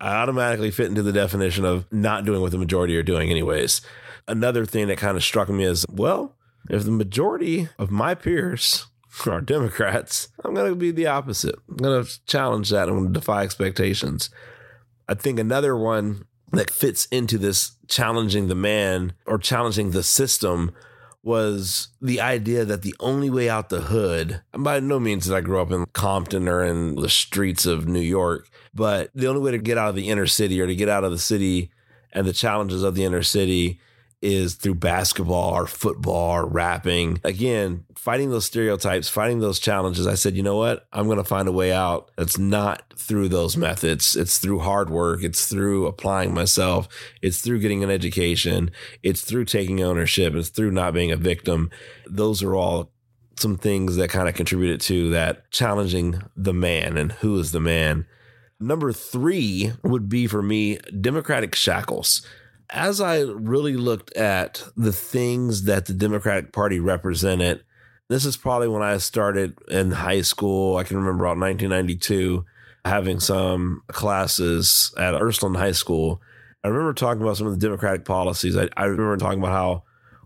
I 0.00 0.16
automatically 0.16 0.70
fit 0.70 0.88
into 0.88 1.02
the 1.02 1.12
definition 1.12 1.64
of 1.64 1.90
not 1.92 2.24
doing 2.24 2.40
what 2.40 2.50
the 2.50 2.58
majority 2.58 2.96
are 2.96 3.02
doing, 3.02 3.30
anyways. 3.30 3.80
Another 4.28 4.66
thing 4.66 4.88
that 4.88 4.98
kind 4.98 5.16
of 5.16 5.24
struck 5.24 5.48
me 5.48 5.64
is 5.64 5.86
well, 5.90 6.36
if 6.68 6.84
the 6.84 6.90
majority 6.90 7.68
of 7.78 7.90
my 7.90 8.14
peers 8.14 8.86
are 9.26 9.40
Democrats, 9.40 10.28
I'm 10.44 10.54
going 10.54 10.70
to 10.70 10.76
be 10.76 10.90
the 10.90 11.06
opposite. 11.06 11.54
I'm 11.68 11.76
going 11.76 12.04
to 12.04 12.26
challenge 12.26 12.70
that. 12.70 12.88
I'm 12.88 12.96
going 12.96 13.12
to 13.12 13.20
defy 13.20 13.42
expectations. 13.42 14.30
I 15.08 15.14
think 15.14 15.38
another 15.38 15.76
one 15.76 16.24
that 16.52 16.70
fits 16.70 17.06
into 17.06 17.38
this 17.38 17.72
challenging 17.88 18.48
the 18.48 18.54
man 18.54 19.12
or 19.26 19.38
challenging 19.38 19.90
the 19.90 20.02
system 20.02 20.72
was 21.24 21.88
the 22.00 22.20
idea 22.20 22.64
that 22.64 22.82
the 22.82 22.94
only 22.98 23.30
way 23.30 23.48
out 23.48 23.68
the 23.68 23.82
hood, 23.82 24.40
by 24.52 24.80
no 24.80 24.98
means 24.98 25.26
did 25.26 25.34
I 25.34 25.40
grow 25.40 25.62
up 25.62 25.70
in 25.70 25.86
Compton 25.92 26.48
or 26.48 26.64
in 26.64 26.96
the 26.96 27.08
streets 27.08 27.64
of 27.64 27.86
New 27.86 28.00
York, 28.00 28.48
but 28.74 29.10
the 29.14 29.28
only 29.28 29.40
way 29.40 29.52
to 29.52 29.58
get 29.58 29.78
out 29.78 29.90
of 29.90 29.94
the 29.94 30.08
inner 30.08 30.26
city 30.26 30.60
or 30.60 30.66
to 30.66 30.74
get 30.74 30.88
out 30.88 31.04
of 31.04 31.12
the 31.12 31.18
city 31.18 31.70
and 32.12 32.26
the 32.26 32.32
challenges 32.32 32.82
of 32.82 32.94
the 32.94 33.04
inner 33.04 33.22
city 33.22 33.80
is 34.22 34.54
through 34.54 34.76
basketball 34.76 35.52
or 35.52 35.66
football 35.66 36.30
or 36.30 36.46
rapping. 36.46 37.20
Again, 37.24 37.84
fighting 37.96 38.30
those 38.30 38.44
stereotypes, 38.44 39.08
fighting 39.08 39.40
those 39.40 39.58
challenges. 39.58 40.06
I 40.06 40.14
said, 40.14 40.36
you 40.36 40.42
know 40.42 40.56
what? 40.56 40.86
I'm 40.92 41.06
going 41.06 41.18
to 41.18 41.24
find 41.24 41.48
a 41.48 41.52
way 41.52 41.72
out 41.72 42.10
that's 42.16 42.38
not 42.38 42.84
through 42.96 43.28
those 43.28 43.56
methods. 43.56 44.14
It's 44.14 44.38
through 44.38 44.60
hard 44.60 44.88
work. 44.90 45.24
It's 45.24 45.46
through 45.46 45.86
applying 45.86 46.32
myself. 46.32 46.88
It's 47.20 47.40
through 47.40 47.60
getting 47.60 47.82
an 47.82 47.90
education. 47.90 48.70
It's 49.02 49.22
through 49.22 49.46
taking 49.46 49.82
ownership. 49.82 50.34
It's 50.34 50.50
through 50.50 50.70
not 50.70 50.94
being 50.94 51.10
a 51.10 51.16
victim. 51.16 51.70
Those 52.06 52.42
are 52.42 52.54
all 52.54 52.92
some 53.36 53.56
things 53.56 53.96
that 53.96 54.10
kind 54.10 54.28
of 54.28 54.34
contributed 54.34 54.80
to 54.82 55.10
that 55.10 55.50
challenging 55.50 56.22
the 56.36 56.54
man 56.54 56.96
and 56.96 57.12
who 57.12 57.38
is 57.38 57.50
the 57.50 57.60
man. 57.60 58.06
Number 58.60 58.92
three 58.92 59.72
would 59.82 60.08
be 60.08 60.28
for 60.28 60.42
me 60.42 60.78
Democratic 61.00 61.56
shackles 61.56 62.24
as 62.72 63.00
I 63.00 63.20
really 63.20 63.76
looked 63.76 64.16
at 64.16 64.64
the 64.76 64.92
things 64.92 65.64
that 65.64 65.86
the 65.86 65.92
Democratic 65.92 66.52
Party 66.52 66.80
represented, 66.80 67.62
this 68.08 68.24
is 68.24 68.36
probably 68.36 68.68
when 68.68 68.82
I 68.82 68.96
started 68.96 69.56
in 69.68 69.90
high 69.90 70.22
school. 70.22 70.76
I 70.76 70.84
can 70.84 70.96
remember 70.96 71.24
about 71.24 71.38
1992 71.38 72.44
having 72.84 73.20
some 73.20 73.82
classes 73.88 74.92
at 74.98 75.14
Ursuline 75.14 75.54
High 75.54 75.72
School. 75.72 76.20
I 76.64 76.68
remember 76.68 76.94
talking 76.94 77.22
about 77.22 77.36
some 77.36 77.46
of 77.46 77.52
the 77.52 77.64
Democratic 77.64 78.04
policies. 78.04 78.56
I, 78.56 78.68
I 78.76 78.84
remember 78.84 79.16
talking 79.18 79.38
about 79.38 79.52
how 79.52 79.82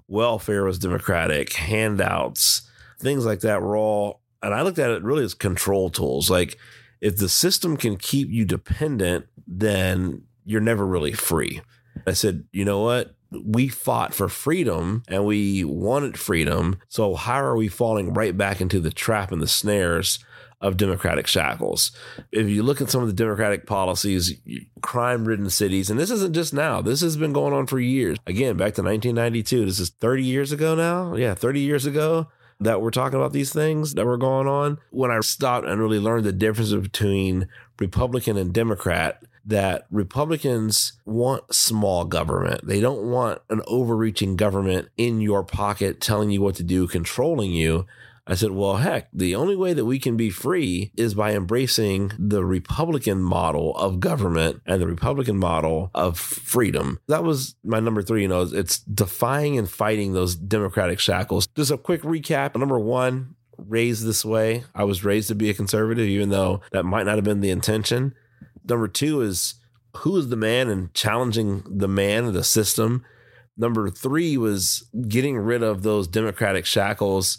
welfare 0.08 0.64
was 0.64 0.78
Democratic, 0.78 1.52
handouts, 1.52 2.70
things 2.98 3.26
like 3.26 3.40
that 3.40 3.60
were 3.60 3.76
all, 3.76 4.20
and 4.42 4.54
I 4.54 4.62
looked 4.62 4.78
at 4.78 4.90
it 4.90 5.02
really 5.02 5.24
as 5.24 5.34
control 5.34 5.90
tools. 5.90 6.30
Like 6.30 6.56
if 7.00 7.16
the 7.16 7.28
system 7.28 7.76
can 7.76 7.96
keep 7.96 8.30
you 8.30 8.44
dependent, 8.44 9.26
then 9.46 10.22
you're 10.44 10.60
never 10.60 10.86
really 10.86 11.12
free. 11.12 11.60
I 12.06 12.12
said, 12.12 12.44
you 12.52 12.64
know 12.64 12.80
what? 12.80 13.14
We 13.30 13.68
fought 13.68 14.14
for 14.14 14.28
freedom 14.28 15.02
and 15.08 15.24
we 15.24 15.64
wanted 15.64 16.18
freedom. 16.18 16.78
So 16.88 17.14
how 17.14 17.42
are 17.42 17.56
we 17.56 17.68
falling 17.68 18.14
right 18.14 18.36
back 18.36 18.60
into 18.60 18.80
the 18.80 18.92
trap 18.92 19.32
and 19.32 19.42
the 19.42 19.48
snares 19.48 20.18
of 20.60 20.76
democratic 20.76 21.26
shackles? 21.26 21.90
If 22.32 22.48
you 22.48 22.62
look 22.62 22.80
at 22.80 22.90
some 22.90 23.02
of 23.02 23.08
the 23.08 23.14
democratic 23.14 23.66
policies, 23.66 24.40
crime 24.80 25.24
ridden 25.24 25.50
cities, 25.50 25.90
and 25.90 25.98
this 25.98 26.10
isn't 26.10 26.34
just 26.34 26.54
now, 26.54 26.80
this 26.80 27.00
has 27.00 27.16
been 27.16 27.32
going 27.32 27.52
on 27.52 27.66
for 27.66 27.80
years. 27.80 28.16
Again, 28.26 28.56
back 28.56 28.74
to 28.74 28.82
1992. 28.82 29.66
This 29.66 29.80
is 29.80 29.90
30 29.90 30.22
years 30.24 30.52
ago 30.52 30.74
now. 30.74 31.14
Yeah, 31.14 31.34
30 31.34 31.60
years 31.60 31.84
ago 31.84 32.28
that 32.60 32.80
we're 32.80 32.90
talking 32.90 33.18
about 33.18 33.32
these 33.32 33.52
things 33.52 33.94
that 33.94 34.06
were 34.06 34.16
going 34.16 34.46
on. 34.46 34.78
When 34.90 35.10
I 35.10 35.20
stopped 35.20 35.66
and 35.66 35.80
really 35.80 35.98
learned 35.98 36.24
the 36.24 36.32
difference 36.32 36.72
between 36.72 37.48
Republican 37.78 38.36
and 38.36 38.52
Democrat, 38.52 39.22
that 39.46 39.86
Republicans 39.90 40.94
want 41.04 41.54
small 41.54 42.04
government. 42.04 42.66
They 42.66 42.80
don't 42.80 43.04
want 43.04 43.40
an 43.48 43.62
overreaching 43.66 44.36
government 44.36 44.88
in 44.96 45.20
your 45.20 45.44
pocket 45.44 46.00
telling 46.00 46.30
you 46.30 46.42
what 46.42 46.56
to 46.56 46.62
do, 46.62 46.86
controlling 46.88 47.52
you. 47.52 47.86
I 48.28 48.34
said, 48.34 48.50
well, 48.50 48.78
heck, 48.78 49.08
the 49.12 49.36
only 49.36 49.54
way 49.54 49.72
that 49.72 49.84
we 49.84 50.00
can 50.00 50.16
be 50.16 50.30
free 50.30 50.90
is 50.96 51.14
by 51.14 51.32
embracing 51.32 52.10
the 52.18 52.44
Republican 52.44 53.22
model 53.22 53.76
of 53.76 54.00
government 54.00 54.62
and 54.66 54.82
the 54.82 54.86
Republican 54.88 55.38
model 55.38 55.92
of 55.94 56.18
freedom. 56.18 56.98
That 57.06 57.22
was 57.22 57.54
my 57.62 57.78
number 57.78 58.02
three. 58.02 58.22
You 58.22 58.28
know, 58.28 58.42
it's 58.42 58.78
defying 58.80 59.56
and 59.58 59.70
fighting 59.70 60.12
those 60.12 60.34
democratic 60.34 60.98
shackles. 60.98 61.46
Just 61.54 61.70
a 61.70 61.78
quick 61.78 62.02
recap. 62.02 62.56
Number 62.56 62.80
one, 62.80 63.36
raised 63.58 64.04
this 64.04 64.24
way. 64.24 64.64
I 64.74 64.82
was 64.82 65.04
raised 65.04 65.28
to 65.28 65.36
be 65.36 65.48
a 65.48 65.54
conservative, 65.54 66.08
even 66.08 66.30
though 66.30 66.62
that 66.72 66.82
might 66.82 67.06
not 67.06 67.14
have 67.14 67.24
been 67.24 67.40
the 67.40 67.50
intention. 67.50 68.14
Number 68.68 68.88
two 68.88 69.20
is 69.20 69.54
who 69.98 70.16
is 70.16 70.28
the 70.28 70.36
man 70.36 70.68
and 70.68 70.92
challenging 70.94 71.62
the 71.66 71.88
man, 71.88 72.32
the 72.32 72.44
system. 72.44 73.04
Number 73.56 73.88
three 73.88 74.36
was 74.36 74.88
getting 75.08 75.38
rid 75.38 75.62
of 75.62 75.82
those 75.82 76.06
democratic 76.06 76.66
shackles. 76.66 77.38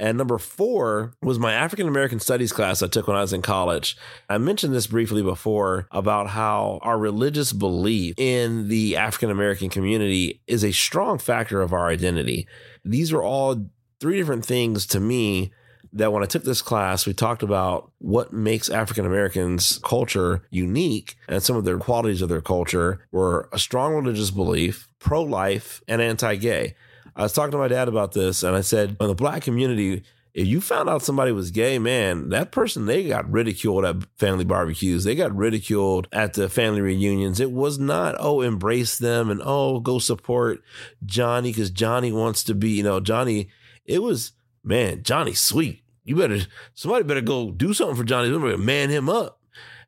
And 0.00 0.16
number 0.16 0.38
four 0.38 1.12
was 1.22 1.38
my 1.38 1.52
African 1.52 1.88
American 1.88 2.20
studies 2.20 2.52
class 2.52 2.82
I 2.82 2.86
took 2.86 3.08
when 3.08 3.16
I 3.16 3.20
was 3.20 3.32
in 3.32 3.42
college. 3.42 3.96
I 4.28 4.38
mentioned 4.38 4.72
this 4.72 4.86
briefly 4.86 5.22
before 5.22 5.88
about 5.90 6.28
how 6.28 6.78
our 6.82 6.96
religious 6.96 7.52
belief 7.52 8.14
in 8.16 8.68
the 8.68 8.96
African 8.96 9.30
American 9.30 9.68
community 9.68 10.40
is 10.46 10.64
a 10.64 10.72
strong 10.72 11.18
factor 11.18 11.60
of 11.60 11.72
our 11.72 11.88
identity. 11.88 12.46
These 12.84 13.12
are 13.12 13.22
all 13.22 13.66
three 14.00 14.18
different 14.18 14.46
things 14.46 14.86
to 14.86 15.00
me 15.00 15.52
that 15.92 16.12
when 16.12 16.22
I 16.22 16.26
took 16.26 16.44
this 16.44 16.62
class, 16.62 17.06
we 17.06 17.12
talked 17.12 17.42
about 17.42 17.90
what 17.98 18.32
makes 18.32 18.68
African 18.68 19.06
Americans' 19.06 19.78
culture 19.82 20.46
unique 20.50 21.16
and 21.28 21.42
some 21.42 21.56
of 21.56 21.64
their 21.64 21.78
qualities 21.78 22.22
of 22.22 22.28
their 22.28 22.40
culture 22.40 23.06
were 23.10 23.48
a 23.52 23.58
strong 23.58 23.94
religious 23.94 24.30
belief, 24.30 24.88
pro 24.98 25.22
life, 25.22 25.82
and 25.88 26.02
anti 26.02 26.36
gay. 26.36 26.74
I 27.16 27.22
was 27.22 27.32
talking 27.32 27.52
to 27.52 27.58
my 27.58 27.68
dad 27.68 27.88
about 27.88 28.12
this, 28.12 28.42
and 28.42 28.54
I 28.54 28.60
said, 28.60 28.96
in 29.00 29.08
the 29.08 29.14
black 29.14 29.42
community, 29.42 30.04
if 30.34 30.46
you 30.46 30.60
found 30.60 30.88
out 30.88 31.02
somebody 31.02 31.32
was 31.32 31.50
gay, 31.50 31.80
man, 31.80 32.28
that 32.28 32.52
person, 32.52 32.86
they 32.86 33.08
got 33.08 33.28
ridiculed 33.28 33.84
at 33.84 33.96
family 34.18 34.44
barbecues. 34.44 35.02
They 35.02 35.16
got 35.16 35.34
ridiculed 35.34 36.06
at 36.12 36.34
the 36.34 36.48
family 36.48 36.80
reunions. 36.80 37.40
It 37.40 37.50
was 37.50 37.78
not, 37.80 38.14
oh, 38.20 38.40
embrace 38.40 38.98
them 38.98 39.30
and, 39.30 39.42
oh, 39.44 39.80
go 39.80 39.98
support 39.98 40.62
Johnny 41.04 41.50
because 41.50 41.70
Johnny 41.70 42.12
wants 42.12 42.44
to 42.44 42.54
be, 42.54 42.70
you 42.70 42.84
know, 42.84 43.00
Johnny. 43.00 43.48
It 43.84 44.00
was, 44.00 44.30
man, 44.62 45.02
Johnny's 45.02 45.40
sweet. 45.40 45.82
You 46.04 46.16
better, 46.16 46.40
somebody 46.74 47.04
better 47.04 47.20
go 47.20 47.50
do 47.50 47.74
something 47.74 47.96
for 47.96 48.04
Johnny. 48.04 48.30
Somebody 48.30 48.56
man 48.56 48.90
him 48.90 49.08
up. 49.08 49.40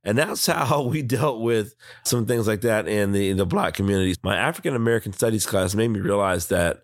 And 0.04 0.18
that's 0.18 0.46
how 0.46 0.82
we 0.82 1.02
dealt 1.02 1.40
with 1.40 1.74
some 2.04 2.26
things 2.26 2.46
like 2.46 2.62
that 2.62 2.88
in 2.88 3.12
the, 3.12 3.30
in 3.30 3.36
the 3.36 3.46
black 3.46 3.74
communities. 3.74 4.16
My 4.22 4.36
African 4.36 4.74
American 4.74 5.12
studies 5.12 5.46
class 5.46 5.74
made 5.74 5.88
me 5.88 6.00
realize 6.00 6.48
that 6.48 6.82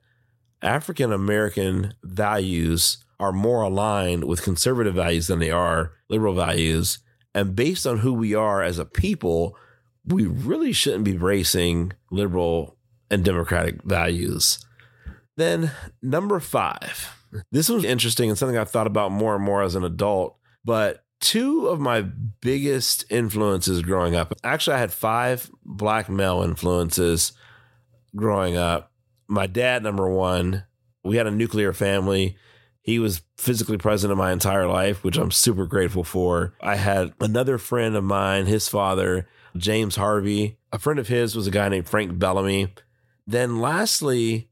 African 0.63 1.13
American 1.13 1.95
values 2.03 2.99
are 3.19 3.33
more 3.33 3.63
aligned 3.63 4.25
with 4.25 4.43
conservative 4.43 4.95
values 4.95 5.27
than 5.27 5.39
they 5.39 5.51
are 5.51 5.93
liberal 6.09 6.35
values. 6.35 6.99
And 7.35 7.55
based 7.55 7.87
on 7.87 7.99
who 7.99 8.15
we 8.15 8.35
are 8.35 8.63
as 8.63 8.79
a 8.79 8.85
people, 8.85 9.57
we 10.05 10.27
really 10.27 10.73
shouldn't 10.73 11.05
be 11.05 11.17
bracing 11.17 11.93
liberal 12.11 12.77
and 13.11 13.25
democratic 13.25 13.83
values. 13.83 14.65
Then, 15.37 15.73
number 16.03 16.41
five. 16.41 17.16
This 17.51 17.69
was 17.69 17.85
interesting 17.85 18.29
and 18.29 18.39
something 18.39 18.59
I've 18.59 18.71
thought 18.71 18.87
about 18.87 19.13
more 19.13 19.35
and 19.35 19.45
more 19.45 19.63
as 19.63 19.75
an 19.75 19.85
adult. 19.85 20.37
But 20.65 21.05
two 21.21 21.69
of 21.69 21.81
my 21.81 22.03
biggest 22.03 23.05
influences 23.11 23.83
growing 23.83 24.15
up 24.15 24.35
actually, 24.45 24.77
I 24.77 24.81
had 24.81 24.93
five 24.93 25.51
black 25.65 26.09
male 26.09 26.43
influences 26.43 27.33
growing 28.15 28.57
up. 28.57 28.93
My 29.29 29.47
dad, 29.47 29.83
number 29.83 30.09
one, 30.09 30.65
we 31.05 31.17
had 31.17 31.27
a 31.27 31.31
nuclear 31.31 31.73
family. 31.73 32.37
He 32.83 32.99
was 32.99 33.23
physically 33.37 33.79
present 33.79 34.13
in 34.13 34.19
my 34.19 34.31
entire 34.31 34.69
life, 34.69 35.03
which 35.03 35.17
I'm 35.17 35.33
super 35.33 35.67
grateful 35.67 36.05
for. 36.05 36.55
I 36.61 36.77
had 36.77 37.13
another 37.21 37.59
friend 37.59 37.97
of 37.97 38.05
mine, 38.05 38.47
his 38.47 38.69
father, 38.69 39.29
James 39.57 39.97
Harvey. 39.97 40.59
A 40.73 40.79
friend 40.79 41.01
of 41.01 41.09
his 41.09 41.35
was 41.35 41.49
a 41.49 41.51
guy 41.51 41.69
named 41.69 41.89
Frank 41.89 42.17
Bellamy. 42.19 42.73
Then, 43.27 43.61
lastly, 43.61 44.49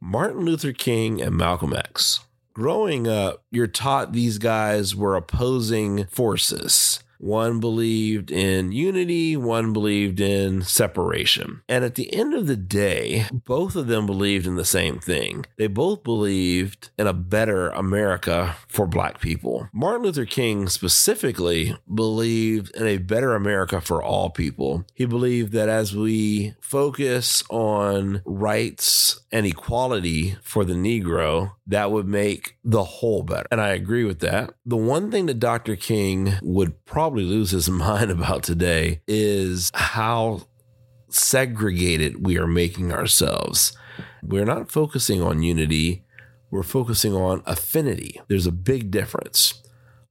Martin 0.00 0.44
Luther 0.44 0.72
King 0.72 1.20
and 1.20 1.36
Malcolm 1.36 1.74
X. 1.74 2.20
Growing 2.54 3.08
up, 3.08 3.42
you're 3.50 3.66
taught 3.66 4.12
these 4.12 4.38
guys 4.38 4.94
were 4.94 5.16
opposing 5.16 6.04
forces. 6.06 7.00
One 7.18 7.60
believed 7.60 8.30
in 8.30 8.72
unity, 8.72 9.36
one 9.36 9.72
believed 9.72 10.20
in 10.20 10.62
separation. 10.62 11.62
And 11.68 11.84
at 11.84 11.96
the 11.96 12.12
end 12.14 12.32
of 12.32 12.46
the 12.46 12.56
day, 12.56 13.26
both 13.32 13.74
of 13.76 13.88
them 13.88 14.06
believed 14.06 14.46
in 14.46 14.54
the 14.54 14.64
same 14.64 14.98
thing. 15.00 15.44
They 15.56 15.66
both 15.66 16.04
believed 16.04 16.90
in 16.98 17.06
a 17.06 17.12
better 17.12 17.70
America 17.70 18.56
for 18.68 18.86
Black 18.86 19.20
people. 19.20 19.68
Martin 19.72 20.04
Luther 20.04 20.24
King 20.24 20.68
specifically 20.68 21.76
believed 21.92 22.74
in 22.76 22.86
a 22.86 22.98
better 22.98 23.34
America 23.34 23.80
for 23.80 24.02
all 24.02 24.30
people. 24.30 24.84
He 24.94 25.04
believed 25.04 25.52
that 25.52 25.68
as 25.68 25.96
we 25.96 26.54
focus 26.60 27.42
on 27.50 28.22
rights 28.24 29.20
and 29.32 29.44
equality 29.44 30.36
for 30.42 30.64
the 30.64 30.74
Negro, 30.74 31.52
that 31.66 31.90
would 31.90 32.06
make 32.06 32.56
the 32.64 32.84
whole 32.84 33.22
better. 33.22 33.46
And 33.50 33.60
I 33.60 33.70
agree 33.70 34.04
with 34.04 34.20
that. 34.20 34.54
The 34.64 34.76
one 34.76 35.10
thing 35.10 35.26
that 35.26 35.38
Dr. 35.38 35.76
King 35.76 36.34
would 36.42 36.84
probably 36.84 37.07
lose 37.16 37.50
his 37.50 37.70
mind 37.70 38.10
about 38.10 38.42
today 38.42 39.00
is 39.06 39.70
how 39.74 40.42
segregated 41.08 42.26
we 42.26 42.38
are 42.38 42.46
making 42.46 42.92
ourselves. 42.92 43.76
We're 44.22 44.44
not 44.44 44.70
focusing 44.70 45.22
on 45.22 45.42
unity, 45.42 46.04
we're 46.50 46.62
focusing 46.62 47.14
on 47.14 47.42
affinity. 47.46 48.20
There's 48.28 48.46
a 48.46 48.52
big 48.52 48.90
difference. 48.90 49.62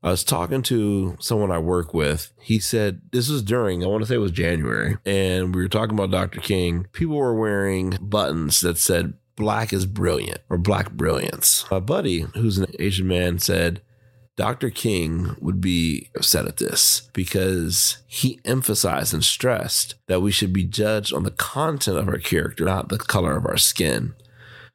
I 0.03 0.11
was 0.11 0.23
talking 0.23 0.61
to 0.63 1.17
someone 1.19 1.51
I 1.51 1.57
work 1.57 1.93
with. 1.93 2.31
He 2.39 2.59
said, 2.59 3.01
This 3.11 3.29
was 3.29 3.41
during, 3.41 3.83
I 3.83 3.87
want 3.87 4.03
to 4.03 4.07
say 4.07 4.15
it 4.15 4.19
was 4.19 4.31
January, 4.31 4.97
and 5.05 5.53
we 5.53 5.61
were 5.61 5.67
talking 5.67 5.97
about 5.97 6.11
Dr. 6.11 6.39
King. 6.39 6.87
People 6.91 7.17
were 7.17 7.33
wearing 7.33 7.97
buttons 7.99 8.61
that 8.61 8.77
said, 8.77 9.13
Black 9.35 9.73
is 9.73 9.85
brilliant 9.85 10.39
or 10.49 10.57
Black 10.57 10.91
brilliance. 10.91 11.65
My 11.69 11.79
buddy, 11.79 12.21
who's 12.21 12.57
an 12.57 12.67
Asian 12.79 13.07
man, 13.07 13.39
said, 13.39 13.81
Dr. 14.37 14.69
King 14.69 15.35
would 15.41 15.59
be 15.59 16.09
upset 16.15 16.45
at 16.45 16.57
this 16.57 17.09
because 17.11 17.97
he 18.05 18.39
emphasized 18.45 19.13
and 19.13 19.25
stressed 19.25 19.95
that 20.05 20.21
we 20.21 20.31
should 20.31 20.53
be 20.53 20.63
judged 20.63 21.11
on 21.11 21.23
the 21.23 21.31
content 21.31 21.97
of 21.97 22.07
our 22.07 22.19
character, 22.19 22.63
not 22.63 22.89
the 22.89 22.99
color 22.99 23.35
of 23.35 23.47
our 23.47 23.57
skin. 23.57 24.13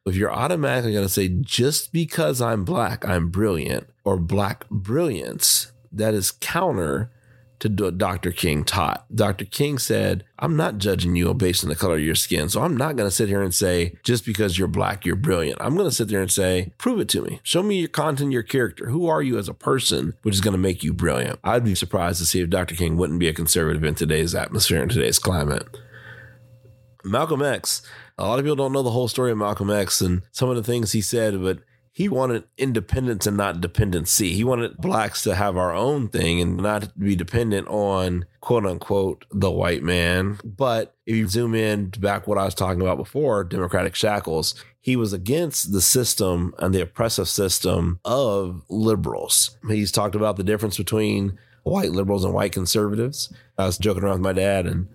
If 0.05 0.17
you're 0.17 0.33
automatically 0.33 0.91
going 0.91 1.05
to 1.05 1.09
say, 1.09 1.29
just 1.29 1.93
because 1.93 2.41
I'm 2.41 2.65
black, 2.65 3.07
I'm 3.07 3.29
brilliant, 3.29 3.87
or 4.03 4.17
black 4.17 4.69
brilliance, 4.69 5.71
that 5.93 6.13
is 6.13 6.31
counter 6.31 7.09
to 7.63 7.83
what 7.83 7.97
Dr. 7.97 8.31
King 8.31 8.63
taught. 8.63 9.05
Dr. 9.13 9.45
King 9.45 9.77
said, 9.77 10.23
I'm 10.37 10.55
not 10.55 10.77
judging 10.77 11.15
you 11.15 11.33
based 11.33 11.63
on 11.63 11.69
the 11.69 11.75
color 11.75 11.95
of 11.95 12.01
your 12.01 12.15
skin. 12.15 12.49
So 12.49 12.61
I'm 12.61 12.77
not 12.77 12.95
going 12.95 13.07
to 13.07 13.15
sit 13.15 13.29
here 13.29 13.41
and 13.41 13.53
say, 13.53 13.97
just 14.03 14.25
because 14.25 14.57
you're 14.57 14.67
black, 14.67 15.05
you're 15.05 15.15
brilliant. 15.15 15.61
I'm 15.61 15.75
going 15.75 15.89
to 15.89 15.95
sit 15.95 16.09
there 16.09 16.21
and 16.21 16.31
say, 16.31 16.73
prove 16.77 16.99
it 16.99 17.09
to 17.09 17.21
me. 17.21 17.39
Show 17.43 17.63
me 17.63 17.79
your 17.79 17.89
content, 17.89 18.31
your 18.31 18.43
character. 18.43 18.89
Who 18.89 19.07
are 19.07 19.21
you 19.21 19.37
as 19.37 19.47
a 19.47 19.53
person, 19.53 20.15
which 20.23 20.35
is 20.35 20.41
going 20.41 20.53
to 20.53 20.57
make 20.57 20.83
you 20.83 20.93
brilliant? 20.93 21.39
I'd 21.43 21.63
be 21.63 21.75
surprised 21.75 22.19
to 22.19 22.25
see 22.25 22.41
if 22.41 22.49
Dr. 22.49 22.75
King 22.75 22.97
wouldn't 22.97 23.19
be 23.19 23.29
a 23.29 23.33
conservative 23.33 23.83
in 23.83 23.95
today's 23.95 24.35
atmosphere, 24.35 24.81
and 24.81 24.91
today's 24.91 25.19
climate. 25.19 25.67
Malcolm 27.03 27.41
X, 27.41 27.81
a 28.17 28.27
lot 28.27 28.39
of 28.39 28.45
people 28.45 28.55
don't 28.55 28.73
know 28.73 28.83
the 28.83 28.91
whole 28.91 29.07
story 29.07 29.31
of 29.31 29.37
Malcolm 29.37 29.69
X 29.69 30.01
and 30.01 30.21
some 30.31 30.49
of 30.49 30.55
the 30.55 30.63
things 30.63 30.91
he 30.91 31.01
said, 31.01 31.41
but 31.41 31.59
he 31.95 32.09
wanted 32.09 32.43
independence 32.57 33.27
and 33.27 33.37
not 33.37 33.61
dependency. 33.61 34.33
He 34.33 34.43
wanted 34.43 34.77
blacks 34.77 35.21
to 35.23 35.35
have 35.35 35.55
our 35.55 35.71
own 35.71 36.09
thing 36.09 36.41
and 36.41 36.57
not 36.57 36.97
be 36.99 37.15
dependent 37.15 37.67
on 37.67 38.25
quote 38.41 38.65
unquote 38.65 39.25
the 39.31 39.51
white 39.51 39.83
man. 39.83 40.39
But 40.43 40.95
if 41.05 41.15
you 41.15 41.27
zoom 41.27 41.53
in 41.53 41.89
back 41.99 42.27
what 42.27 42.39
I 42.39 42.45
was 42.45 42.55
talking 42.55 42.81
about 42.81 42.97
before, 42.97 43.43
democratic 43.43 43.93
shackles, 43.93 44.55
he 44.81 44.95
was 44.95 45.13
against 45.13 45.71
the 45.71 45.81
system 45.81 46.55
and 46.57 46.73
the 46.73 46.81
oppressive 46.81 47.29
system 47.29 47.99
of 48.03 48.63
liberals. 48.69 49.55
He's 49.69 49.91
talked 49.91 50.15
about 50.15 50.35
the 50.35 50.43
difference 50.43 50.77
between 50.77 51.37
white 51.61 51.91
liberals 51.91 52.25
and 52.25 52.33
white 52.33 52.53
conservatives. 52.53 53.31
I 53.55 53.67
was 53.67 53.77
joking 53.77 54.03
around 54.03 54.13
with 54.13 54.21
my 54.21 54.33
dad 54.33 54.65
and 54.65 54.87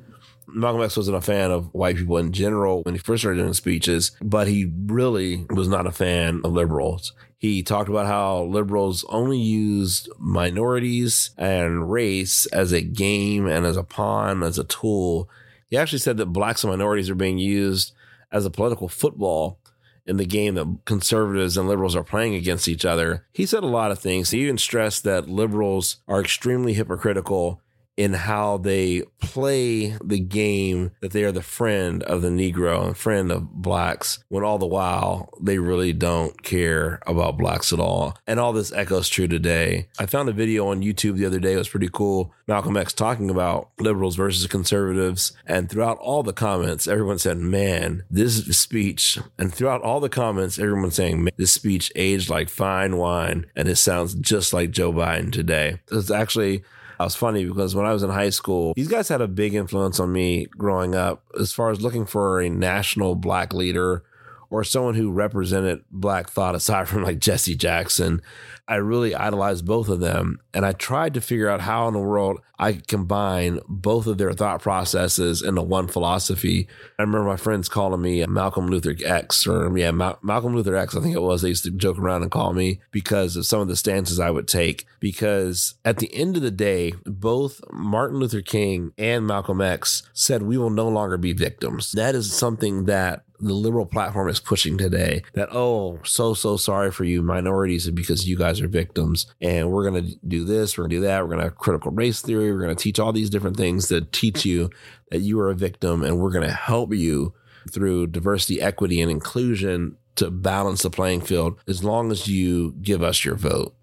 Malcolm 0.48 0.82
X 0.82 0.96
wasn't 0.96 1.16
a 1.16 1.20
fan 1.20 1.50
of 1.50 1.72
white 1.74 1.96
people 1.96 2.16
in 2.16 2.32
general 2.32 2.82
when 2.82 2.94
he 2.94 2.98
first 2.98 3.22
started 3.22 3.40
doing 3.40 3.52
speeches, 3.52 4.12
but 4.22 4.48
he 4.48 4.72
really 4.86 5.46
was 5.50 5.68
not 5.68 5.86
a 5.86 5.92
fan 5.92 6.40
of 6.42 6.52
liberals. 6.52 7.12
He 7.36 7.62
talked 7.62 7.88
about 7.88 8.06
how 8.06 8.44
liberals 8.44 9.04
only 9.08 9.38
used 9.38 10.08
minorities 10.18 11.30
and 11.36 11.90
race 11.90 12.46
as 12.46 12.72
a 12.72 12.80
game 12.80 13.46
and 13.46 13.64
as 13.64 13.76
a 13.76 13.84
pawn, 13.84 14.42
as 14.42 14.58
a 14.58 14.64
tool. 14.64 15.28
He 15.68 15.76
actually 15.76 16.00
said 16.00 16.16
that 16.16 16.26
blacks 16.26 16.64
and 16.64 16.72
minorities 16.72 17.10
are 17.10 17.14
being 17.14 17.38
used 17.38 17.92
as 18.32 18.44
a 18.44 18.50
political 18.50 18.88
football 18.88 19.58
in 20.04 20.16
the 20.16 20.24
game 20.24 20.54
that 20.54 20.78
conservatives 20.86 21.56
and 21.56 21.68
liberals 21.68 21.94
are 21.94 22.02
playing 22.02 22.34
against 22.34 22.66
each 22.66 22.84
other. 22.84 23.26
He 23.32 23.44
said 23.46 23.62
a 23.62 23.66
lot 23.66 23.90
of 23.90 23.98
things. 23.98 24.30
He 24.30 24.40
even 24.40 24.58
stressed 24.58 25.04
that 25.04 25.28
liberals 25.28 25.98
are 26.08 26.20
extremely 26.20 26.72
hypocritical 26.72 27.60
in 27.98 28.12
how 28.12 28.56
they 28.58 29.02
play 29.20 29.88
the 30.04 30.20
game 30.20 30.92
that 31.00 31.10
they 31.10 31.24
are 31.24 31.32
the 31.32 31.42
friend 31.42 32.04
of 32.04 32.22
the 32.22 32.28
Negro 32.28 32.86
and 32.86 32.96
friend 32.96 33.32
of 33.32 33.52
blacks, 33.54 34.22
when 34.28 34.44
all 34.44 34.56
the 34.56 34.66
while 34.66 35.28
they 35.40 35.58
really 35.58 35.92
don't 35.92 36.40
care 36.44 37.00
about 37.08 37.36
blacks 37.36 37.72
at 37.72 37.80
all. 37.80 38.16
And 38.24 38.38
all 38.38 38.52
this 38.52 38.72
echoes 38.72 39.08
true 39.08 39.26
today. 39.26 39.88
I 39.98 40.06
found 40.06 40.28
a 40.28 40.32
video 40.32 40.68
on 40.68 40.80
YouTube 40.80 41.16
the 41.16 41.26
other 41.26 41.40
day, 41.40 41.54
it 41.54 41.58
was 41.58 41.68
pretty 41.68 41.90
cool. 41.92 42.32
Malcolm 42.46 42.76
X 42.76 42.92
talking 42.92 43.30
about 43.30 43.70
liberals 43.80 44.14
versus 44.14 44.46
conservatives. 44.46 45.32
And 45.44 45.68
throughout 45.68 45.98
all 45.98 46.22
the 46.22 46.32
comments, 46.32 46.86
everyone 46.86 47.18
said, 47.18 47.38
Man, 47.38 48.04
this 48.08 48.46
speech, 48.56 49.18
and 49.36 49.52
throughout 49.52 49.82
all 49.82 49.98
the 49.98 50.08
comments, 50.08 50.56
everyone 50.56 50.92
saying, 50.92 51.28
This 51.36 51.50
speech 51.50 51.90
aged 51.96 52.30
like 52.30 52.48
fine 52.48 52.96
wine, 52.96 53.46
and 53.56 53.68
it 53.68 53.76
sounds 53.76 54.14
just 54.14 54.52
like 54.52 54.70
Joe 54.70 54.92
Biden 54.92 55.32
today. 55.32 55.80
It's 55.90 56.12
actually 56.12 56.62
I 56.98 57.04
was 57.04 57.14
funny 57.14 57.44
because 57.44 57.74
when 57.74 57.86
I 57.86 57.92
was 57.92 58.02
in 58.02 58.10
high 58.10 58.30
school, 58.30 58.74
these 58.74 58.88
guys 58.88 59.08
had 59.08 59.20
a 59.20 59.28
big 59.28 59.54
influence 59.54 60.00
on 60.00 60.12
me 60.12 60.46
growing 60.46 60.94
up 60.94 61.22
as 61.38 61.52
far 61.52 61.70
as 61.70 61.80
looking 61.80 62.06
for 62.06 62.40
a 62.40 62.48
national 62.48 63.14
black 63.14 63.54
leader 63.54 64.02
or 64.50 64.64
someone 64.64 64.94
who 64.94 65.10
represented 65.10 65.84
black 65.90 66.28
thought 66.28 66.54
aside 66.54 66.88
from 66.88 67.02
like 67.02 67.18
Jesse 67.18 67.54
Jackson. 67.54 68.20
I 68.68 68.76
really 68.76 69.14
idolized 69.14 69.64
both 69.64 69.88
of 69.88 70.00
them. 70.00 70.40
And 70.52 70.66
I 70.66 70.72
tried 70.72 71.14
to 71.14 71.22
figure 71.22 71.48
out 71.48 71.62
how 71.62 71.88
in 71.88 71.94
the 71.94 72.00
world 72.00 72.40
I 72.58 72.72
could 72.72 72.86
combine 72.86 73.60
both 73.66 74.06
of 74.06 74.18
their 74.18 74.32
thought 74.32 74.60
processes 74.60 75.40
into 75.42 75.62
one 75.62 75.88
philosophy. 75.88 76.68
I 76.98 77.02
remember 77.02 77.26
my 77.26 77.36
friends 77.36 77.68
calling 77.68 78.02
me 78.02 78.26
Malcolm 78.26 78.66
Luther 78.66 78.94
X, 79.04 79.46
or 79.46 79.76
yeah, 79.78 79.90
Ma- 79.92 80.16
Malcolm 80.22 80.54
Luther 80.54 80.76
X, 80.76 80.94
I 80.94 81.00
think 81.00 81.14
it 81.14 81.22
was. 81.22 81.40
They 81.40 81.48
used 81.48 81.64
to 81.64 81.70
joke 81.70 81.98
around 81.98 82.22
and 82.22 82.30
call 82.30 82.52
me 82.52 82.80
because 82.90 83.36
of 83.36 83.46
some 83.46 83.60
of 83.60 83.68
the 83.68 83.76
stances 83.76 84.20
I 84.20 84.30
would 84.30 84.48
take. 84.48 84.86
Because 85.00 85.74
at 85.84 85.98
the 85.98 86.12
end 86.14 86.36
of 86.36 86.42
the 86.42 86.50
day, 86.50 86.92
both 87.06 87.60
Martin 87.72 88.18
Luther 88.18 88.42
King 88.42 88.92
and 88.98 89.26
Malcolm 89.26 89.60
X 89.60 90.02
said 90.12 90.42
we 90.42 90.58
will 90.58 90.70
no 90.70 90.88
longer 90.88 91.16
be 91.16 91.32
victims. 91.32 91.92
That 91.92 92.14
is 92.14 92.32
something 92.32 92.84
that 92.84 93.24
the 93.40 93.54
liberal 93.54 93.86
platform 93.86 94.28
is 94.28 94.40
pushing 94.40 94.76
today 94.76 95.22
that 95.34 95.48
oh 95.52 96.00
so 96.04 96.34
so 96.34 96.56
sorry 96.56 96.90
for 96.90 97.04
you 97.04 97.22
minorities 97.22 97.88
because 97.90 98.28
you 98.28 98.36
guys 98.36 98.57
are 98.60 98.68
victims. 98.68 99.26
And 99.40 99.70
we're 99.70 99.88
going 99.88 100.04
to 100.04 100.16
do 100.26 100.44
this 100.44 100.76
we're 100.76 100.84
going 100.84 100.90
to 100.90 100.96
do 100.96 101.02
that 101.02 101.22
we're 101.22 101.28
going 101.28 101.38
to 101.38 101.44
have 101.44 101.56
critical 101.56 101.90
race 101.90 102.20
theory 102.20 102.52
we're 102.52 102.62
going 102.62 102.74
to 102.74 102.82
teach 102.82 102.98
all 102.98 103.12
these 103.12 103.30
different 103.30 103.56
things 103.56 103.88
that 103.88 104.12
teach 104.12 104.44
you 104.44 104.70
that 105.10 105.20
you 105.20 105.38
are 105.40 105.50
a 105.50 105.54
victim 105.54 106.02
and 106.02 106.18
we're 106.18 106.32
going 106.32 106.46
to 106.46 106.52
help 106.52 106.92
you 106.92 107.32
through 107.70 108.06
diversity 108.06 108.60
equity 108.60 109.00
and 109.00 109.10
inclusion 109.10 109.96
to 110.16 110.30
balance 110.30 110.82
the 110.82 110.90
playing 110.90 111.20
field 111.20 111.58
as 111.66 111.84
long 111.84 112.10
as 112.10 112.26
you 112.26 112.74
give 112.82 113.02
us 113.02 113.24
your 113.24 113.36
vote. 113.36 113.74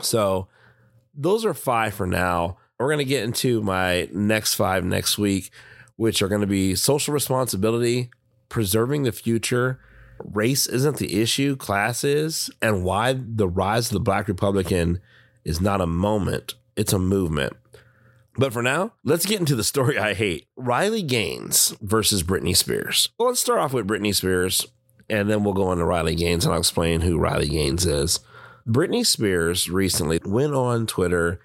So 0.00 0.48
those 1.14 1.44
are 1.44 1.54
five 1.54 1.94
for 1.94 2.06
now. 2.06 2.56
We're 2.78 2.88
going 2.88 2.98
to 2.98 3.04
get 3.04 3.24
into 3.24 3.62
my 3.62 4.08
next 4.12 4.54
five 4.54 4.84
next 4.84 5.18
week 5.18 5.50
which 5.96 6.22
are 6.22 6.28
going 6.28 6.40
to 6.40 6.46
be 6.46 6.74
social 6.74 7.14
responsibility 7.14 8.10
preserving 8.48 9.02
the 9.02 9.12
future, 9.12 9.80
race 10.24 10.66
isn't 10.66 10.98
the 10.98 11.20
issue, 11.20 11.56
class 11.56 12.04
is, 12.04 12.50
and 12.62 12.84
why 12.84 13.14
the 13.18 13.48
rise 13.48 13.86
of 13.86 13.94
the 13.94 14.00
Black 14.00 14.28
Republican 14.28 15.00
is 15.44 15.60
not 15.60 15.80
a 15.80 15.86
moment, 15.86 16.54
it's 16.76 16.92
a 16.92 16.98
movement. 16.98 17.54
But 18.36 18.52
for 18.52 18.62
now, 18.62 18.92
let's 19.04 19.26
get 19.26 19.40
into 19.40 19.54
the 19.54 19.62
story 19.62 19.98
I 19.98 20.14
hate 20.14 20.48
Riley 20.56 21.02
Gaines 21.02 21.76
versus 21.80 22.22
Britney 22.22 22.56
Spears. 22.56 23.10
Well, 23.18 23.28
let's 23.28 23.40
start 23.40 23.60
off 23.60 23.72
with 23.72 23.86
Britney 23.86 24.14
Spears, 24.14 24.66
and 25.08 25.30
then 25.30 25.44
we'll 25.44 25.54
go 25.54 25.70
into 25.70 25.84
Riley 25.84 26.16
Gaines 26.16 26.44
and 26.44 26.52
I'll 26.52 26.60
explain 26.60 27.02
who 27.02 27.18
Riley 27.18 27.48
Gaines 27.48 27.86
is. 27.86 28.20
Britney 28.66 29.04
Spears 29.06 29.68
recently 29.68 30.20
went 30.24 30.54
on 30.54 30.86
Twitter 30.86 31.40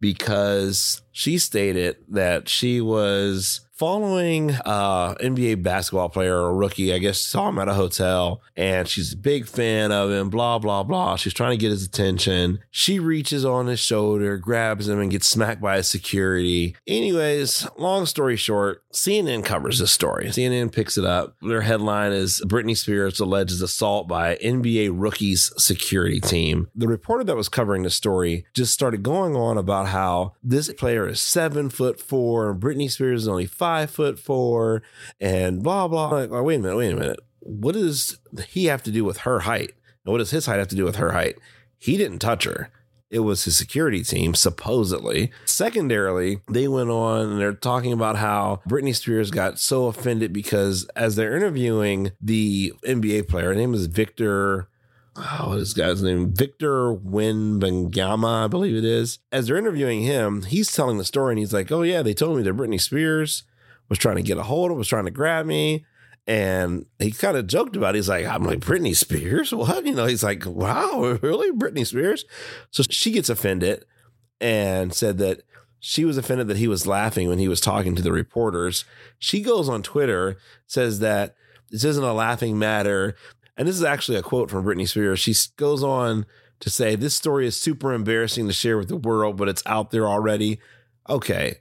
because 0.00 1.00
she 1.16 1.38
stated 1.38 1.96
that 2.08 2.48
she 2.48 2.80
was 2.80 3.60
following 3.74 4.52
uh 4.64 5.14
NBA 5.16 5.62
basketball 5.62 6.08
player 6.08 6.36
or 6.36 6.54
rookie, 6.54 6.94
I 6.94 6.98
guess 6.98 7.20
saw 7.20 7.48
him 7.48 7.58
at 7.58 7.68
a 7.68 7.74
hotel 7.74 8.40
and 8.56 8.88
she's 8.88 9.12
a 9.12 9.16
big 9.16 9.46
fan 9.46 9.90
of 9.90 10.10
him, 10.10 10.30
blah, 10.30 10.58
blah, 10.58 10.84
blah. 10.84 11.16
She's 11.16 11.34
trying 11.34 11.50
to 11.50 11.56
get 11.56 11.70
his 11.70 11.84
attention. 11.84 12.60
She 12.70 12.98
reaches 12.98 13.44
on 13.44 13.66
his 13.66 13.80
shoulder, 13.80 14.36
grabs 14.36 14.88
him, 14.88 15.00
and 15.00 15.10
gets 15.10 15.26
smacked 15.26 15.60
by 15.60 15.76
his 15.78 15.88
security. 15.88 16.76
Anyways, 16.86 17.66
long 17.76 18.06
story 18.06 18.36
short, 18.36 18.84
CNN 18.92 19.44
covers 19.44 19.80
this 19.80 19.90
story. 19.90 20.26
CNN 20.26 20.72
picks 20.72 20.96
it 20.96 21.04
up. 21.04 21.36
Their 21.42 21.62
headline 21.62 22.12
is 22.12 22.40
Britney 22.46 22.76
Spears 22.76 23.18
alleges 23.18 23.60
assault 23.60 24.06
by 24.06 24.36
NBA 24.36 24.90
rookies 24.92 25.52
security 25.56 26.20
team. 26.20 26.68
The 26.76 26.88
reporter 26.88 27.24
that 27.24 27.36
was 27.36 27.48
covering 27.48 27.82
the 27.82 27.90
story 27.90 28.46
just 28.54 28.72
started 28.72 29.02
going 29.02 29.34
on 29.34 29.58
about 29.58 29.88
how 29.88 30.34
this 30.42 30.72
player 30.72 31.03
is 31.08 31.20
seven 31.20 31.70
foot 31.70 32.00
four 32.00 32.50
and 32.50 32.60
Britney 32.60 32.90
Spears 32.90 33.22
is 33.22 33.28
only 33.28 33.46
five 33.46 33.90
foot 33.90 34.18
four 34.18 34.82
and 35.20 35.62
blah, 35.62 35.88
blah. 35.88 36.08
Like, 36.08 36.30
oh, 36.30 36.42
wait 36.42 36.56
a 36.56 36.58
minute, 36.58 36.76
wait 36.76 36.92
a 36.92 36.96
minute. 36.96 37.20
What 37.40 37.72
does 37.72 38.18
he 38.48 38.66
have 38.66 38.82
to 38.84 38.90
do 38.90 39.04
with 39.04 39.18
her 39.18 39.40
height? 39.40 39.72
And 40.04 40.12
what 40.12 40.18
does 40.18 40.30
his 40.30 40.46
height 40.46 40.58
have 40.58 40.68
to 40.68 40.76
do 40.76 40.84
with 40.84 40.96
her 40.96 41.12
height? 41.12 41.36
He 41.78 41.96
didn't 41.96 42.20
touch 42.20 42.44
her. 42.44 42.70
It 43.10 43.20
was 43.20 43.44
his 43.44 43.56
security 43.56 44.02
team, 44.02 44.34
supposedly. 44.34 45.30
Secondarily, 45.44 46.40
they 46.50 46.66
went 46.66 46.90
on 46.90 47.30
and 47.30 47.40
they're 47.40 47.52
talking 47.52 47.92
about 47.92 48.16
how 48.16 48.60
Britney 48.68 48.94
Spears 48.94 49.30
got 49.30 49.58
so 49.58 49.86
offended 49.86 50.32
because 50.32 50.88
as 50.96 51.14
they're 51.14 51.36
interviewing 51.36 52.10
the 52.20 52.72
NBA 52.84 53.28
player, 53.28 53.48
her 53.48 53.54
name 53.54 53.72
is 53.72 53.86
Victor 53.86 54.68
oh, 55.16 55.48
what 55.48 55.58
is 55.58 55.74
this 55.74 55.86
guy's 55.86 56.02
name? 56.02 56.32
Victor 56.32 56.94
Wembanyama, 56.94 58.44
I 58.44 58.48
believe 58.48 58.76
it 58.76 58.84
is. 58.84 59.18
As 59.30 59.46
they're 59.46 59.56
interviewing 59.56 60.02
him, 60.02 60.42
he's 60.42 60.72
telling 60.72 60.98
the 60.98 61.04
story 61.04 61.32
and 61.32 61.38
he's 61.38 61.52
like, 61.52 61.70
Oh, 61.70 61.82
yeah, 61.82 62.02
they 62.02 62.14
told 62.14 62.36
me 62.36 62.42
that 62.42 62.56
Britney 62.56 62.80
Spears 62.80 63.44
was 63.88 63.98
trying 63.98 64.16
to 64.16 64.22
get 64.22 64.38
a 64.38 64.42
hold 64.42 64.70
of, 64.70 64.76
was 64.76 64.88
trying 64.88 65.04
to 65.04 65.10
grab 65.10 65.46
me. 65.46 65.84
And 66.26 66.86
he 66.98 67.10
kind 67.12 67.36
of 67.36 67.46
joked 67.46 67.76
about 67.76 67.94
it. 67.94 67.98
He's 67.98 68.08
like, 68.08 68.24
I'm 68.24 68.44
like, 68.44 68.60
Britney 68.60 68.96
Spears? 68.96 69.52
What? 69.54 69.84
You 69.84 69.94
know, 69.94 70.06
he's 70.06 70.24
like, 70.24 70.46
wow, 70.46 71.18
really? 71.22 71.52
Britney 71.52 71.86
Spears? 71.86 72.24
So 72.70 72.82
she 72.88 73.10
gets 73.10 73.28
offended 73.28 73.84
and 74.40 74.94
said 74.94 75.18
that 75.18 75.42
she 75.80 76.06
was 76.06 76.16
offended 76.16 76.48
that 76.48 76.56
he 76.56 76.66
was 76.66 76.86
laughing 76.86 77.28
when 77.28 77.38
he 77.38 77.46
was 77.46 77.60
talking 77.60 77.94
to 77.94 78.00
the 78.00 78.10
reporters. 78.10 78.86
She 79.18 79.42
goes 79.42 79.68
on 79.68 79.82
Twitter, 79.82 80.38
says 80.66 81.00
that 81.00 81.34
this 81.70 81.84
isn't 81.84 82.02
a 82.02 82.14
laughing 82.14 82.58
matter. 82.58 83.16
And 83.56 83.68
this 83.68 83.76
is 83.76 83.84
actually 83.84 84.18
a 84.18 84.22
quote 84.22 84.50
from 84.50 84.64
Britney 84.64 84.88
Spears. 84.88 85.20
She 85.20 85.34
goes 85.56 85.82
on 85.82 86.26
to 86.60 86.70
say, 86.70 86.96
This 86.96 87.14
story 87.14 87.46
is 87.46 87.60
super 87.60 87.92
embarrassing 87.92 88.46
to 88.46 88.52
share 88.52 88.78
with 88.78 88.88
the 88.88 88.96
world, 88.96 89.36
but 89.36 89.48
it's 89.48 89.62
out 89.66 89.90
there 89.90 90.08
already. 90.08 90.58
Okay. 91.08 91.56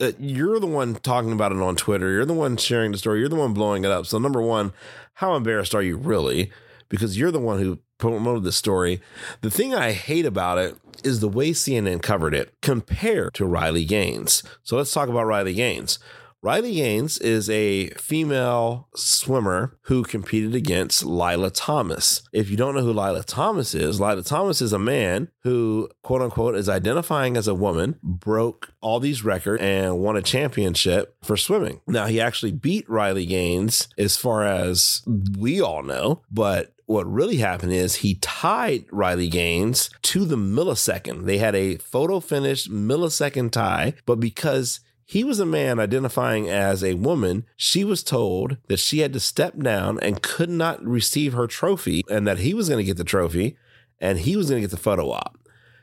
Uh, 0.00 0.12
you're 0.18 0.60
the 0.60 0.66
one 0.66 0.94
talking 0.94 1.32
about 1.32 1.52
it 1.52 1.60
on 1.60 1.74
Twitter. 1.74 2.10
You're 2.10 2.24
the 2.24 2.34
one 2.34 2.56
sharing 2.56 2.92
the 2.92 2.98
story. 2.98 3.20
You're 3.20 3.28
the 3.28 3.36
one 3.36 3.52
blowing 3.52 3.84
it 3.84 3.90
up. 3.90 4.06
So, 4.06 4.18
number 4.18 4.42
one, 4.42 4.72
how 5.14 5.34
embarrassed 5.34 5.74
are 5.74 5.82
you 5.82 5.96
really? 5.96 6.52
Because 6.88 7.18
you're 7.18 7.32
the 7.32 7.40
one 7.40 7.58
who 7.58 7.80
promoted 7.98 8.44
the 8.44 8.52
story. 8.52 9.00
The 9.40 9.50
thing 9.50 9.74
I 9.74 9.92
hate 9.92 10.24
about 10.24 10.58
it 10.58 10.76
is 11.02 11.20
the 11.20 11.28
way 11.28 11.50
CNN 11.50 12.02
covered 12.02 12.34
it 12.34 12.54
compared 12.62 13.34
to 13.34 13.46
Riley 13.46 13.84
Gaines. 13.84 14.42
So, 14.62 14.76
let's 14.76 14.92
talk 14.92 15.08
about 15.08 15.26
Riley 15.26 15.54
Gaines. 15.54 15.98
Riley 16.40 16.74
Gaines 16.74 17.18
is 17.18 17.50
a 17.50 17.88
female 17.90 18.88
swimmer 18.94 19.76
who 19.82 20.04
competed 20.04 20.54
against 20.54 21.04
Lila 21.04 21.50
Thomas. 21.50 22.22
If 22.32 22.48
you 22.48 22.56
don't 22.56 22.76
know 22.76 22.82
who 22.82 22.92
Lila 22.92 23.24
Thomas 23.24 23.74
is, 23.74 24.00
Lila 24.00 24.22
Thomas 24.22 24.62
is 24.62 24.72
a 24.72 24.78
man 24.78 25.28
who, 25.42 25.90
quote 26.04 26.22
unquote, 26.22 26.54
is 26.54 26.68
identifying 26.68 27.36
as 27.36 27.48
a 27.48 27.56
woman, 27.56 27.98
broke 28.04 28.72
all 28.80 29.00
these 29.00 29.24
records, 29.24 29.60
and 29.60 29.98
won 29.98 30.16
a 30.16 30.22
championship 30.22 31.16
for 31.24 31.36
swimming. 31.36 31.80
Now, 31.88 32.06
he 32.06 32.20
actually 32.20 32.52
beat 32.52 32.88
Riley 32.88 33.26
Gaines 33.26 33.88
as 33.98 34.16
far 34.16 34.44
as 34.44 35.02
we 35.36 35.60
all 35.60 35.82
know, 35.82 36.22
but 36.30 36.72
what 36.86 37.10
really 37.12 37.36
happened 37.36 37.72
is 37.72 37.96
he 37.96 38.14
tied 38.14 38.86
Riley 38.90 39.28
Gaines 39.28 39.90
to 40.02 40.24
the 40.24 40.36
millisecond. 40.36 41.26
They 41.26 41.36
had 41.36 41.54
a 41.54 41.76
photo 41.76 42.18
finish 42.20 42.68
millisecond 42.68 43.50
tie, 43.50 43.94
but 44.06 44.20
because 44.20 44.80
he 45.08 45.24
was 45.24 45.40
a 45.40 45.46
man 45.46 45.80
identifying 45.80 46.50
as 46.50 46.84
a 46.84 46.92
woman. 46.92 47.46
She 47.56 47.82
was 47.82 48.02
told 48.02 48.58
that 48.68 48.78
she 48.78 48.98
had 48.98 49.14
to 49.14 49.20
step 49.20 49.58
down 49.58 49.98
and 50.00 50.20
could 50.20 50.50
not 50.50 50.84
receive 50.84 51.32
her 51.32 51.46
trophy 51.46 52.04
and 52.10 52.26
that 52.26 52.40
he 52.40 52.52
was 52.52 52.68
going 52.68 52.76
to 52.76 52.84
get 52.84 52.98
the 52.98 53.04
trophy 53.04 53.56
and 53.98 54.18
he 54.18 54.36
was 54.36 54.50
going 54.50 54.60
to 54.60 54.68
get 54.68 54.70
the 54.70 54.76
photo 54.76 55.10
op. 55.10 55.38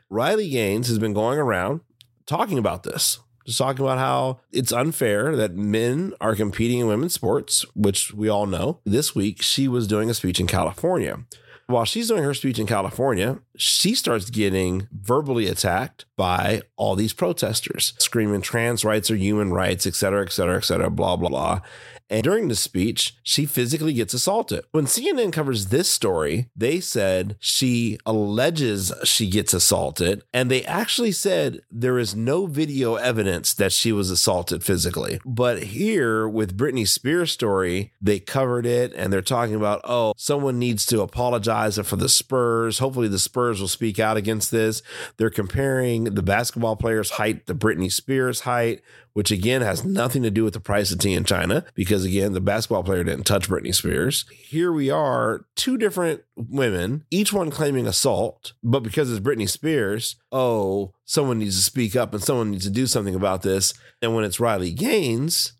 Riley 0.08 0.48
Gaines 0.48 0.86
has 0.86 1.00
been 1.00 1.12
going 1.12 1.40
around 1.40 1.80
talking 2.24 2.56
about 2.56 2.84
this, 2.84 3.18
just 3.44 3.58
talking 3.58 3.84
about 3.84 3.98
how 3.98 4.38
it's 4.52 4.70
unfair 4.70 5.34
that 5.34 5.56
men 5.56 6.14
are 6.20 6.36
competing 6.36 6.78
in 6.78 6.86
women's 6.86 7.14
sports, 7.14 7.64
which 7.74 8.14
we 8.14 8.28
all 8.28 8.46
know. 8.46 8.78
This 8.84 9.16
week, 9.16 9.42
she 9.42 9.66
was 9.66 9.88
doing 9.88 10.08
a 10.08 10.14
speech 10.14 10.38
in 10.38 10.46
California 10.46 11.24
while 11.66 11.84
she's 11.84 12.08
doing 12.08 12.22
her 12.22 12.34
speech 12.34 12.58
in 12.58 12.66
California, 12.66 13.40
she 13.56 13.94
starts 13.94 14.30
getting 14.30 14.86
verbally 14.92 15.48
attacked 15.48 16.04
by 16.16 16.62
all 16.76 16.94
these 16.94 17.12
protesters, 17.12 17.94
screaming 17.98 18.40
trans 18.40 18.84
rights 18.84 19.10
are 19.10 19.16
human 19.16 19.52
rights, 19.52 19.86
et 19.86 19.94
cetera, 19.94 20.24
et 20.24 20.32
cetera, 20.32 20.58
et 20.58 20.64
cetera, 20.64 20.90
blah, 20.90 21.16
blah, 21.16 21.28
blah. 21.28 21.60
And 22.08 22.22
during 22.22 22.48
the 22.48 22.56
speech, 22.56 23.16
she 23.22 23.46
physically 23.46 23.92
gets 23.92 24.14
assaulted. 24.14 24.64
When 24.70 24.86
CNN 24.86 25.32
covers 25.32 25.66
this 25.66 25.90
story, 25.90 26.48
they 26.54 26.80
said 26.80 27.36
she 27.40 27.98
alleges 28.06 28.92
she 29.04 29.28
gets 29.28 29.52
assaulted. 29.52 30.22
And 30.32 30.50
they 30.50 30.64
actually 30.64 31.12
said 31.12 31.60
there 31.70 31.98
is 31.98 32.14
no 32.14 32.46
video 32.46 32.94
evidence 32.94 33.52
that 33.54 33.72
she 33.72 33.92
was 33.92 34.10
assaulted 34.10 34.62
physically. 34.62 35.18
But 35.24 35.64
here 35.64 36.28
with 36.28 36.56
Britney 36.56 36.86
Spears' 36.86 37.32
story, 37.32 37.92
they 38.00 38.20
covered 38.20 38.66
it 38.66 38.92
and 38.94 39.12
they're 39.12 39.22
talking 39.22 39.56
about, 39.56 39.80
oh, 39.84 40.14
someone 40.16 40.58
needs 40.58 40.86
to 40.86 41.00
apologize 41.00 41.78
for 41.78 41.96
the 41.96 42.08
Spurs. 42.08 42.78
Hopefully 42.78 43.08
the 43.08 43.18
Spurs 43.18 43.60
will 43.60 43.68
speak 43.68 43.98
out 43.98 44.16
against 44.16 44.50
this. 44.50 44.82
They're 45.16 45.30
comparing 45.30 46.04
the 46.04 46.22
basketball 46.22 46.76
player's 46.76 47.10
height 47.10 47.46
to 47.46 47.54
Britney 47.54 47.90
Spears' 47.90 48.40
height, 48.40 48.82
which 49.16 49.30
again 49.30 49.62
has 49.62 49.82
nothing 49.82 50.22
to 50.22 50.30
do 50.30 50.44
with 50.44 50.52
the 50.52 50.60
price 50.60 50.92
of 50.92 50.98
tea 50.98 51.14
in 51.14 51.24
China, 51.24 51.64
because 51.72 52.04
again, 52.04 52.34
the 52.34 52.40
basketball 52.40 52.82
player 52.82 53.02
didn't 53.02 53.24
touch 53.24 53.48
Britney 53.48 53.74
Spears. 53.74 54.26
Here 54.30 54.70
we 54.70 54.90
are, 54.90 55.46
two 55.54 55.78
different 55.78 56.20
women, 56.36 57.06
each 57.10 57.32
one 57.32 57.50
claiming 57.50 57.86
assault, 57.86 58.52
but 58.62 58.80
because 58.80 59.10
it's 59.10 59.26
Britney 59.26 59.48
Spears, 59.48 60.16
oh, 60.30 60.92
someone 61.06 61.38
needs 61.38 61.56
to 61.56 61.62
speak 61.62 61.96
up 61.96 62.12
and 62.12 62.22
someone 62.22 62.50
needs 62.50 62.64
to 62.64 62.70
do 62.70 62.86
something 62.86 63.14
about 63.14 63.40
this. 63.40 63.72
And 64.02 64.14
when 64.14 64.24
it's 64.24 64.38
Riley 64.38 64.72
Gaines, 64.72 65.54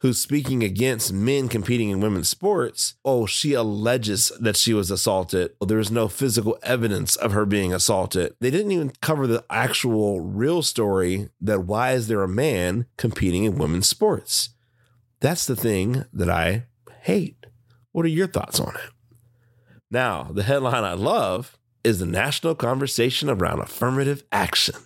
who's 0.00 0.20
speaking 0.20 0.62
against 0.62 1.12
men 1.12 1.48
competing 1.48 1.90
in 1.90 2.00
women's 2.00 2.28
sports, 2.28 2.94
oh, 3.04 3.26
she 3.26 3.52
alleges 3.52 4.30
that 4.40 4.56
she 4.56 4.72
was 4.72 4.90
assaulted. 4.90 5.50
Oh, 5.52 5.56
well, 5.60 5.66
there's 5.66 5.90
no 5.90 6.08
physical 6.08 6.58
evidence 6.62 7.16
of 7.16 7.32
her 7.32 7.44
being 7.44 7.72
assaulted. 7.72 8.34
They 8.40 8.50
didn't 8.50 8.72
even 8.72 8.92
cover 9.00 9.26
the 9.26 9.44
actual 9.50 10.20
real 10.20 10.62
story 10.62 11.30
that 11.40 11.64
why 11.64 11.92
is 11.92 12.08
there 12.08 12.22
a 12.22 12.28
man 12.28 12.86
competing 12.96 13.44
in 13.44 13.58
women's 13.58 13.88
sports? 13.88 14.50
That's 15.20 15.46
the 15.46 15.56
thing 15.56 16.04
that 16.12 16.30
I 16.30 16.66
hate. 17.02 17.46
What 17.92 18.04
are 18.04 18.08
your 18.08 18.28
thoughts 18.28 18.60
on 18.60 18.74
it? 18.76 18.90
Now, 19.90 20.24
the 20.24 20.42
headline 20.44 20.84
I 20.84 20.92
love 20.92 21.58
is 21.82 21.98
the 21.98 22.06
national 22.06 22.54
conversation 22.54 23.28
around 23.30 23.60
affirmative 23.60 24.22
action. 24.30 24.76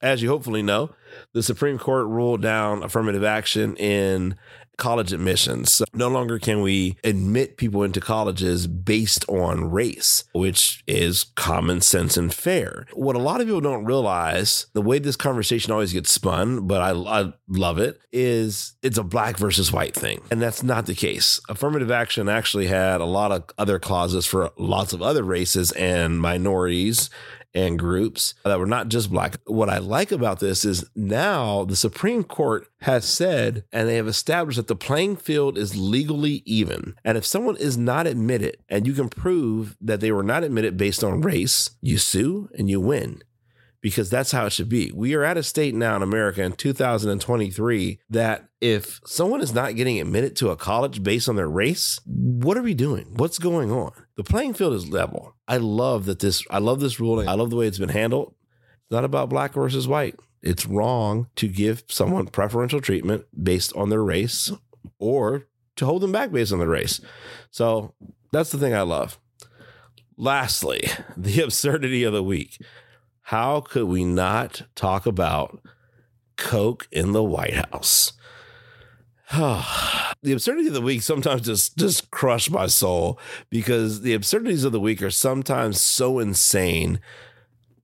As 0.00 0.22
you 0.22 0.28
hopefully 0.28 0.62
know, 0.62 0.90
the 1.34 1.42
Supreme 1.42 1.78
Court 1.78 2.06
ruled 2.06 2.42
down 2.42 2.82
affirmative 2.82 3.24
action 3.24 3.76
in 3.76 4.36
college 4.78 5.12
admissions. 5.12 5.72
So 5.74 5.84
no 5.92 6.08
longer 6.08 6.38
can 6.38 6.62
we 6.62 6.96
admit 7.04 7.56
people 7.56 7.82
into 7.82 8.00
colleges 8.00 8.66
based 8.66 9.28
on 9.28 9.70
race, 9.70 10.24
which 10.32 10.82
is 10.86 11.24
common 11.34 11.80
sense 11.80 12.16
and 12.16 12.32
fair. 12.32 12.86
What 12.94 13.16
a 13.16 13.18
lot 13.18 13.40
of 13.40 13.46
people 13.46 13.60
don't 13.60 13.84
realize, 13.84 14.66
the 14.72 14.82
way 14.82 15.00
this 15.00 15.16
conversation 15.16 15.72
always 15.72 15.92
gets 15.92 16.10
spun, 16.10 16.66
but 16.66 16.80
I, 16.80 16.92
I 16.92 17.32
love 17.48 17.78
it, 17.78 17.98
is 18.12 18.76
it's 18.82 18.98
a 18.98 19.02
black 19.02 19.36
versus 19.36 19.72
white 19.72 19.94
thing. 19.94 20.22
And 20.30 20.40
that's 20.40 20.62
not 20.62 20.86
the 20.86 20.94
case. 20.94 21.40
Affirmative 21.48 21.90
action 21.90 22.28
actually 22.28 22.68
had 22.68 23.00
a 23.00 23.04
lot 23.04 23.32
of 23.32 23.44
other 23.58 23.80
clauses 23.80 24.26
for 24.26 24.50
lots 24.56 24.92
of 24.92 25.02
other 25.02 25.24
races 25.24 25.72
and 25.72 26.20
minorities 26.20 27.10
and 27.66 27.78
groups 27.78 28.34
that 28.44 28.58
were 28.58 28.66
not 28.66 28.88
just 28.88 29.10
black. 29.10 29.36
What 29.46 29.68
I 29.68 29.78
like 29.78 30.12
about 30.12 30.40
this 30.40 30.64
is 30.64 30.84
now 30.94 31.64
the 31.64 31.76
Supreme 31.76 32.24
Court 32.24 32.68
has 32.82 33.04
said 33.04 33.64
and 33.72 33.88
they 33.88 33.96
have 33.96 34.08
established 34.08 34.56
that 34.56 34.68
the 34.68 34.76
playing 34.76 35.16
field 35.16 35.58
is 35.58 35.76
legally 35.76 36.42
even. 36.44 36.94
And 37.04 37.18
if 37.18 37.26
someone 37.26 37.56
is 37.56 37.76
not 37.76 38.06
admitted 38.06 38.58
and 38.68 38.86
you 38.86 38.92
can 38.92 39.08
prove 39.08 39.76
that 39.80 40.00
they 40.00 40.12
were 40.12 40.22
not 40.22 40.44
admitted 40.44 40.76
based 40.76 41.02
on 41.02 41.20
race, 41.20 41.70
you 41.80 41.98
sue 41.98 42.48
and 42.56 42.70
you 42.70 42.80
win 42.80 43.22
because 43.80 44.10
that's 44.10 44.32
how 44.32 44.46
it 44.46 44.52
should 44.52 44.68
be. 44.68 44.90
We 44.92 45.14
are 45.14 45.24
at 45.24 45.36
a 45.36 45.42
state 45.42 45.74
now 45.74 45.96
in 45.96 46.02
America 46.02 46.42
in 46.42 46.52
2023 46.52 48.00
that 48.10 48.48
if 48.60 49.00
someone 49.06 49.40
is 49.40 49.54
not 49.54 49.76
getting 49.76 50.00
admitted 50.00 50.34
to 50.36 50.50
a 50.50 50.56
college 50.56 51.02
based 51.02 51.28
on 51.28 51.36
their 51.36 51.48
race, 51.48 52.00
what 52.04 52.56
are 52.56 52.62
we 52.62 52.74
doing? 52.74 53.14
What's 53.16 53.38
going 53.38 53.70
on? 53.70 53.92
The 54.16 54.24
playing 54.24 54.54
field 54.54 54.74
is 54.74 54.88
level. 54.88 55.36
I 55.46 55.58
love 55.58 56.06
that 56.06 56.18
this 56.18 56.44
I 56.50 56.58
love 56.58 56.80
this 56.80 56.98
ruling. 56.98 57.28
I 57.28 57.34
love 57.34 57.50
the 57.50 57.56
way 57.56 57.66
it's 57.66 57.78
been 57.78 57.88
handled. 57.88 58.34
It's 58.82 58.90
not 58.90 59.04
about 59.04 59.28
black 59.28 59.52
versus 59.52 59.86
white. 59.86 60.16
It's 60.42 60.66
wrong 60.66 61.28
to 61.36 61.48
give 61.48 61.84
someone 61.88 62.26
preferential 62.26 62.80
treatment 62.80 63.26
based 63.40 63.72
on 63.74 63.90
their 63.90 64.02
race 64.02 64.52
or 64.98 65.46
to 65.76 65.86
hold 65.86 66.02
them 66.02 66.12
back 66.12 66.32
based 66.32 66.52
on 66.52 66.58
their 66.58 66.68
race. 66.68 67.00
So 67.50 67.94
that's 68.32 68.50
the 68.50 68.58
thing 68.58 68.74
I 68.74 68.82
love. 68.82 69.18
Lastly, 70.16 70.88
the 71.16 71.40
absurdity 71.42 72.02
of 72.04 72.12
the 72.12 72.22
week 72.22 72.60
how 73.28 73.60
could 73.60 73.84
we 73.84 74.06
not 74.06 74.62
talk 74.74 75.04
about 75.04 75.60
Coke 76.38 76.88
in 76.90 77.12
the 77.12 77.22
White 77.22 77.52
House? 77.70 78.14
the 79.30 80.32
absurdity 80.32 80.68
of 80.68 80.72
the 80.72 80.80
week 80.80 81.02
sometimes 81.02 81.42
just 81.42 81.76
just 81.76 82.10
crush 82.10 82.48
my 82.48 82.66
soul 82.66 83.20
because 83.50 84.00
the 84.00 84.14
absurdities 84.14 84.64
of 84.64 84.72
the 84.72 84.80
week 84.80 85.02
are 85.02 85.10
sometimes 85.10 85.78
so 85.78 86.18
insane 86.18 87.00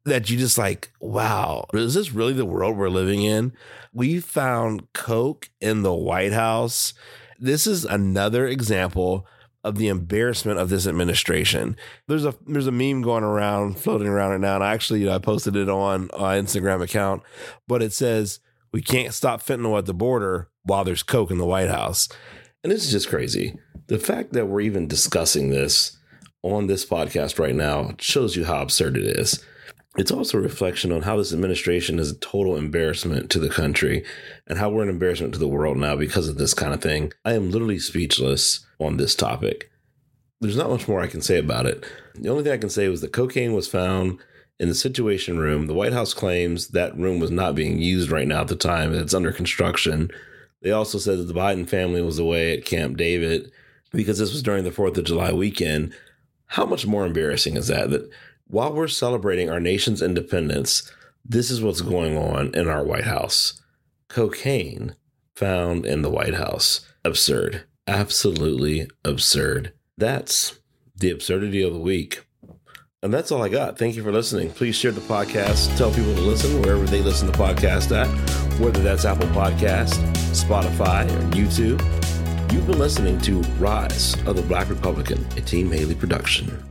that 0.07 0.31
you 0.31 0.39
just 0.39 0.57
like, 0.57 0.91
wow, 0.99 1.67
is 1.75 1.93
this 1.93 2.13
really 2.13 2.33
the 2.33 2.47
world 2.47 2.79
we're 2.79 2.89
living 2.89 3.23
in? 3.23 3.53
We 3.93 4.21
found 4.21 4.95
Coke 4.95 5.51
in 5.61 5.83
the 5.83 5.93
White 5.93 6.33
House. 6.33 6.95
This 7.39 7.67
is 7.67 7.85
another 7.85 8.47
example 8.47 9.27
of 9.65 9.77
the 9.77 9.89
embarrassment 9.89 10.59
of 10.61 10.69
this 10.69 10.87
administration. 10.87 11.77
There's 12.07 12.27
a 12.27 12.35
there's 12.47 12.67
a 12.67 12.73
meme 12.73 13.03
going 13.03 13.25
around, 13.25 13.79
floating 13.79 14.07
around 14.07 14.33
right 14.33 14.41
now, 14.41 14.57
and 14.57 14.65
I 14.65 14.75
actually 14.75 15.01
you 15.01 15.07
know, 15.07 15.15
I 15.15 15.19
posted 15.19 15.57
it 15.57 15.69
on 15.69 16.11
our 16.13 16.35
Instagram 16.35 16.83
account, 16.83 17.23
but 17.67 17.83
it 17.83 17.93
says 17.93 18.41
we 18.73 18.83
can't 18.83 19.15
stop 19.15 19.43
fentanyl 19.43 19.79
at 19.79 19.87
the 19.87 19.95
border 19.95 20.51
while 20.65 20.85
there's 20.85 21.03
coke 21.03 21.31
in 21.31 21.39
the 21.39 21.47
White 21.47 21.71
House, 21.71 22.09
and 22.63 22.71
this 22.71 22.85
is 22.85 22.93
just 22.93 23.09
crazy. 23.09 23.59
The 23.87 23.99
fact 23.99 24.35
that 24.35 24.47
we're 24.47 24.61
even 24.61 24.87
discussing 24.87 25.51
this 25.51 25.97
on 26.43 26.67
this 26.67 26.85
podcast 26.85 27.39
right 27.39 27.55
now 27.55 27.95
shows 27.99 28.37
you 28.37 28.45
how 28.45 28.61
absurd 28.61 28.97
it 28.97 29.19
is. 29.19 29.43
It's 29.97 30.11
also 30.11 30.39
a 30.39 30.43
reflection 30.43 30.91
on 30.91 31.03
how 31.03 31.17
this 31.17 31.33
administration 31.33 32.01
is 32.01 32.11
a 32.11 32.19
total 32.19 32.57
embarrassment 32.57 33.31
to 33.31 33.39
the 33.39 33.49
country 33.49 34.05
and 34.49 34.59
how 34.59 34.69
we're 34.69 34.83
an 34.83 34.89
embarrassment 34.89 35.33
to 35.35 35.39
the 35.39 35.47
world 35.47 35.77
now 35.77 35.95
because 35.95 36.29
of 36.29 36.37
this 36.37 36.53
kind 36.53 36.75
of 36.75 36.83
thing. 36.83 37.13
I 37.25 37.35
am 37.35 37.51
literally 37.51 37.79
speechless 37.79 38.67
on 38.81 38.97
this 38.97 39.15
topic. 39.15 39.71
There's 40.41 40.57
not 40.57 40.71
much 40.71 40.89
more 40.89 41.01
I 41.01 41.07
can 41.07 41.23
say 41.23 41.39
about 41.39 41.67
it. 41.67 41.85
The 42.17 42.29
only 42.29 42.43
thing 42.43 42.53
I 42.53 42.59
can 42.59 42.71
say 42.71 42.89
was 42.89 43.03
that 43.03 43.13
cocaine 43.13 43.53
was 43.53 43.69
found 43.69 44.19
in 44.59 44.69
the 44.69 44.75
Situation 44.75 45.39
Room. 45.39 45.69
The 45.69 45.75
White 45.75 45.93
House 45.93 46.13
claims 46.13 46.69
that 46.69 46.97
room 46.99 47.21
was 47.21 47.31
not 47.31 47.55
being 47.55 47.79
used 47.81 48.11
right 48.11 48.27
now 48.27 48.41
at 48.41 48.49
the 48.49 48.57
time, 48.57 48.93
it's 48.93 49.15
under 49.15 49.33
construction. 49.33 50.11
They 50.61 50.73
also 50.73 50.99
said 50.99 51.19
that 51.19 51.25
the 51.25 51.35
Biden 51.35 51.69
family 51.69 52.03
was 52.03 52.19
away 52.19 52.57
at 52.57 52.65
Camp 52.65 52.97
David 52.97 53.53
because 53.93 54.19
this 54.19 54.33
was 54.33 54.43
during 54.43 54.65
the 54.65 54.71
4th 54.71 54.97
of 54.97 55.05
July 55.05 55.33
weekend. 55.33 55.95
How 56.47 56.67
much 56.67 56.87
more 56.87 57.07
embarrassing 57.07 57.57
is 57.57 57.69
that? 57.69 57.91
That 57.91 58.11
while 58.47 58.73
we're 58.73 58.89
celebrating 58.89 59.51
our 59.51 59.61
nation's 59.61 60.03
independence, 60.03 60.91
this 61.25 61.51
is 61.51 61.63
what's 61.63 61.81
going 61.81 62.17
on 62.17 62.55
in 62.55 62.69
our 62.69 62.85
White 62.85 63.05
House. 63.05 63.61
Cocaine 64.09 64.95
found 65.35 65.87
in 65.87 66.03
the 66.03 66.11
White 66.11 66.35
House. 66.35 66.87
Absurd. 67.05 67.65
Absolutely 67.87 68.89
absurd. 69.05 69.73
That's 69.97 70.59
the 70.97 71.11
absurdity 71.11 71.63
of 71.63 71.73
the 71.73 71.79
week. 71.79 72.25
And 73.03 73.13
that's 73.13 73.31
all 73.31 73.43
I 73.43 73.49
got. 73.49 73.79
Thank 73.79 73.97
you 73.97 74.03
for 74.03 74.13
listening. 74.13 74.51
Please 74.51 74.77
share 74.77 74.93
the 74.93 75.01
podcast. 75.03 75.77
Tell 75.77 75.91
people 75.91 76.15
to 76.15 76.23
listen 76.23 76.63
wherever 76.63 76.85
they 76.85 77.03
listen 77.03 77.31
to 77.31 77.39
podcasts 77.39 77.95
at, 77.95 78.09
whether 78.59 78.83
that's 78.83 79.05
Apple 79.05 79.27
Podcast, 79.29 79.93
Spotify, 80.33 81.05
or 81.05 81.37
YouTube. 81.37 81.83
You've 82.53 82.67
been 82.67 82.79
listening 82.79 83.19
to 83.23 83.41
Rise 83.59 84.15
of 84.27 84.37
the 84.37 84.43
Black 84.43 84.71
Republican, 84.71 85.27
a 85.37 85.41
Team 85.43 85.71
Haley 85.71 85.95
production. 85.95 86.65